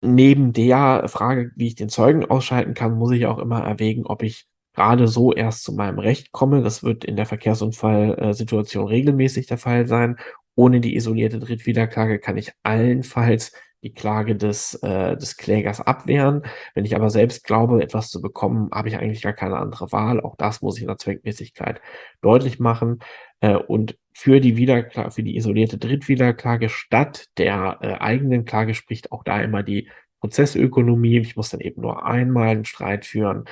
neben 0.00 0.52
der 0.52 1.08
Frage, 1.08 1.52
wie 1.56 1.68
ich 1.68 1.74
den 1.74 1.88
Zeugen 1.88 2.24
ausschalten 2.24 2.74
kann, 2.74 2.94
muss 2.94 3.12
ich 3.12 3.26
auch 3.26 3.38
immer 3.38 3.62
erwägen, 3.62 4.06
ob 4.06 4.22
ich 4.22 4.46
gerade 4.74 5.08
so 5.08 5.32
erst 5.32 5.64
zu 5.64 5.72
meinem 5.72 5.98
Recht 5.98 6.32
komme. 6.32 6.62
Das 6.62 6.82
wird 6.82 7.04
in 7.04 7.16
der 7.16 7.26
Verkehrsunfallsituation 7.26 8.86
regelmäßig 8.86 9.46
der 9.46 9.58
Fall 9.58 9.86
sein. 9.86 10.16
Ohne 10.56 10.80
die 10.80 10.96
isolierte 10.96 11.38
Drittwiederklage 11.38 12.18
kann 12.18 12.36
ich 12.36 12.52
allenfalls 12.64 13.52
die 13.82 13.92
Klage 13.92 14.34
des, 14.34 14.74
äh, 14.82 15.16
des 15.16 15.36
Klägers 15.36 15.80
abwehren. 15.80 16.42
Wenn 16.74 16.84
ich 16.84 16.96
aber 16.96 17.10
selbst 17.10 17.44
glaube, 17.44 17.82
etwas 17.82 18.10
zu 18.10 18.20
bekommen, 18.20 18.70
habe 18.72 18.88
ich 18.88 18.96
eigentlich 18.96 19.22
gar 19.22 19.32
keine 19.32 19.58
andere 19.58 19.92
Wahl. 19.92 20.20
Auch 20.20 20.34
das 20.36 20.62
muss 20.62 20.76
ich 20.76 20.82
in 20.82 20.88
der 20.88 20.98
Zweckmäßigkeit 20.98 21.80
deutlich 22.20 22.58
machen. 22.58 22.98
Äh, 23.40 23.56
und 23.56 23.96
für 24.12 24.40
die 24.40 24.56
Wiederklage, 24.56 25.10
für 25.12 25.22
die 25.22 25.36
isolierte 25.36 25.78
Drittwiederklage 25.78 26.68
statt 26.68 27.26
der 27.38 27.78
äh, 27.82 27.92
eigenen 27.94 28.44
Klage 28.44 28.74
spricht 28.74 29.12
auch 29.12 29.22
da 29.22 29.40
immer 29.40 29.62
die 29.62 29.88
Prozessökonomie. 30.20 31.18
Ich 31.18 31.36
muss 31.36 31.50
dann 31.50 31.60
eben 31.60 31.82
nur 31.82 32.04
einmal 32.04 32.48
einen 32.48 32.64
Streit 32.64 33.04
führen. 33.04 33.44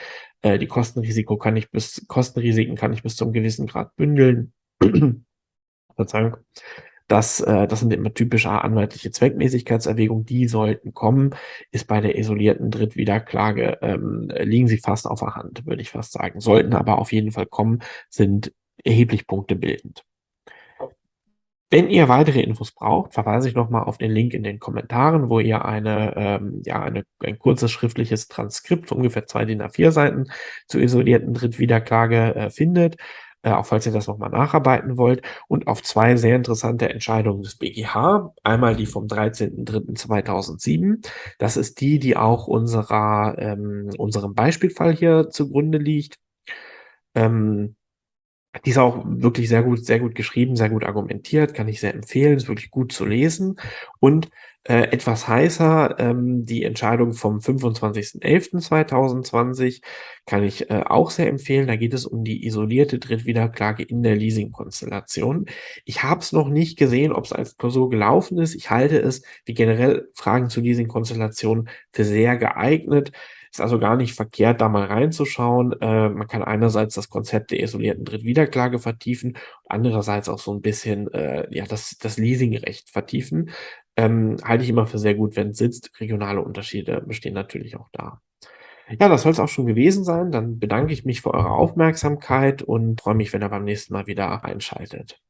Äh, 0.42 0.58
die 0.58 0.66
Kostenrisiko 0.66 1.36
kann 1.36 1.56
ich 1.56 1.70
bis, 1.70 2.06
Kostenrisiken 2.08 2.76
kann 2.76 2.92
ich 2.92 3.02
bis 3.02 3.16
zum 3.16 3.32
gewissen 3.32 3.66
Grad 3.66 3.94
bündeln. 3.96 4.52
Verzeihung. 5.96 6.38
Das, 7.08 7.40
äh, 7.40 7.66
das 7.66 7.80
sind 7.80 7.92
immer 7.92 8.14
typische 8.14 8.50
anwaltliche 8.50 9.10
Zweckmäßigkeitserwägungen, 9.10 10.24
die 10.24 10.48
sollten 10.48 10.94
kommen, 10.94 11.34
ist 11.70 11.86
bei 11.86 12.00
der 12.00 12.16
isolierten 12.18 12.70
Drittwiederklage, 12.70 13.78
ähm, 13.82 14.30
liegen 14.40 14.68
sie 14.68 14.78
fast 14.78 15.06
auf 15.06 15.20
der 15.20 15.34
Hand, 15.34 15.66
würde 15.66 15.82
ich 15.82 15.90
fast 15.90 16.12
sagen. 16.12 16.40
Sollten 16.40 16.72
aber 16.72 16.98
auf 16.98 17.12
jeden 17.12 17.32
Fall 17.32 17.46
kommen, 17.46 17.80
sind 18.08 18.52
erheblich 18.82 19.26
Punkte 19.26 19.54
bildend. 19.56 20.04
Wenn 21.70 21.90
ihr 21.90 22.08
weitere 22.08 22.40
Infos 22.40 22.70
braucht, 22.70 23.14
verweise 23.14 23.48
ich 23.48 23.56
nochmal 23.56 23.82
auf 23.82 23.98
den 23.98 24.12
Link 24.12 24.32
in 24.32 24.44
den 24.44 24.60
Kommentaren, 24.60 25.28
wo 25.28 25.40
ihr 25.40 25.64
eine, 25.64 26.14
ähm, 26.16 26.62
ja, 26.64 26.80
eine, 26.80 27.04
ein 27.18 27.38
kurzes 27.38 27.72
schriftliches 27.72 28.28
Transkript, 28.28 28.92
ungefähr 28.92 29.26
zwei 29.26 29.44
DIN 29.44 29.60
A4 29.60 29.90
Seiten 29.90 30.26
zur 30.68 30.82
isolierten 30.82 31.34
Drittwiederklage 31.34 32.34
äh, 32.36 32.50
findet 32.50 32.96
äh, 33.44 33.52
auch 33.52 33.66
falls 33.66 33.86
ihr 33.86 33.92
das 33.92 34.08
nochmal 34.08 34.30
nacharbeiten 34.30 34.96
wollt, 34.96 35.22
und 35.48 35.66
auf 35.68 35.82
zwei 35.82 36.16
sehr 36.16 36.36
interessante 36.36 36.88
Entscheidungen 36.88 37.42
des 37.42 37.56
BGH. 37.56 38.32
Einmal 38.42 38.74
die 38.74 38.86
vom 38.86 39.06
13.03.2007. 39.06 41.06
Das 41.38 41.56
ist 41.56 41.80
die, 41.80 41.98
die 41.98 42.16
auch 42.16 42.46
unserer, 42.48 43.36
ähm, 43.38 43.90
unserem 43.98 44.34
Beispielfall 44.34 44.94
hier 44.94 45.28
zugrunde 45.30 45.78
liegt. 45.78 46.18
Ähm, 47.14 47.76
die 48.64 48.70
ist 48.70 48.78
auch 48.78 49.04
wirklich 49.06 49.48
sehr 49.48 49.62
gut, 49.62 49.84
sehr 49.84 50.00
gut 50.00 50.14
geschrieben, 50.14 50.56
sehr 50.56 50.70
gut 50.70 50.84
argumentiert, 50.84 51.54
kann 51.54 51.68
ich 51.68 51.80
sehr 51.80 51.94
empfehlen, 51.94 52.36
ist 52.36 52.48
wirklich 52.48 52.70
gut 52.70 52.92
zu 52.92 53.04
lesen. 53.04 53.56
Und 54.00 54.30
äh, 54.66 54.84
etwas 54.92 55.28
heißer, 55.28 55.96
ähm, 55.98 56.46
die 56.46 56.64
Entscheidung 56.64 57.12
vom 57.12 57.36
25.11.2020 57.38 59.82
kann 60.26 60.42
ich 60.42 60.70
äh, 60.70 60.84
auch 60.86 61.10
sehr 61.10 61.28
empfehlen. 61.28 61.66
Da 61.66 61.76
geht 61.76 61.92
es 61.92 62.06
um 62.06 62.24
die 62.24 62.46
isolierte 62.46 62.98
Drittwiederklage 62.98 63.82
in 63.82 64.02
der 64.02 64.16
Leasing-Konstellation. 64.16 65.44
Ich 65.84 66.02
habe 66.02 66.20
es 66.20 66.32
noch 66.32 66.48
nicht 66.48 66.78
gesehen, 66.78 67.12
ob 67.12 67.26
es 67.26 67.32
als 67.32 67.58
Klausur 67.58 67.90
gelaufen 67.90 68.38
ist. 68.38 68.54
Ich 68.54 68.70
halte 68.70 68.98
es, 68.98 69.22
wie 69.44 69.52
generell 69.52 70.08
Fragen 70.14 70.48
zu 70.48 70.62
Leasing-Konstellationen, 70.62 71.68
für 71.92 72.04
sehr 72.04 72.38
geeignet. 72.38 73.12
Ist 73.54 73.60
also 73.60 73.78
gar 73.78 73.94
nicht 73.94 74.14
verkehrt, 74.14 74.60
da 74.60 74.68
mal 74.68 74.86
reinzuschauen. 74.86 75.80
Äh, 75.80 76.08
man 76.08 76.26
kann 76.26 76.42
einerseits 76.42 76.96
das 76.96 77.08
Konzept 77.08 77.52
der 77.52 77.62
isolierten 77.62 78.04
Drittwiederklage 78.04 78.80
vertiefen, 78.80 79.36
andererseits 79.68 80.28
auch 80.28 80.40
so 80.40 80.52
ein 80.52 80.60
bisschen 80.60 81.06
äh, 81.14 81.46
ja, 81.54 81.64
das, 81.64 81.96
das 82.00 82.18
Leasingrecht 82.18 82.90
vertiefen. 82.90 83.50
Ähm, 83.94 84.38
halte 84.42 84.64
ich 84.64 84.70
immer 84.70 84.88
für 84.88 84.98
sehr 84.98 85.14
gut, 85.14 85.36
wenn 85.36 85.50
es 85.50 85.58
sitzt. 85.58 85.92
Regionale 86.00 86.42
Unterschiede 86.42 87.00
bestehen 87.06 87.34
natürlich 87.34 87.76
auch 87.76 87.88
da. 87.92 88.20
Ja, 88.88 89.08
das 89.08 89.22
soll 89.22 89.30
es 89.30 89.38
auch 89.38 89.46
schon 89.48 89.66
gewesen 89.66 90.02
sein. 90.02 90.32
Dann 90.32 90.58
bedanke 90.58 90.92
ich 90.92 91.04
mich 91.04 91.20
für 91.22 91.32
eure 91.32 91.50
Aufmerksamkeit 91.50 92.60
und 92.60 93.02
freue 93.02 93.14
mich, 93.14 93.32
wenn 93.32 93.42
ihr 93.42 93.50
beim 93.50 93.62
nächsten 93.62 93.92
Mal 93.92 94.08
wieder 94.08 94.44
einschaltet. 94.44 95.20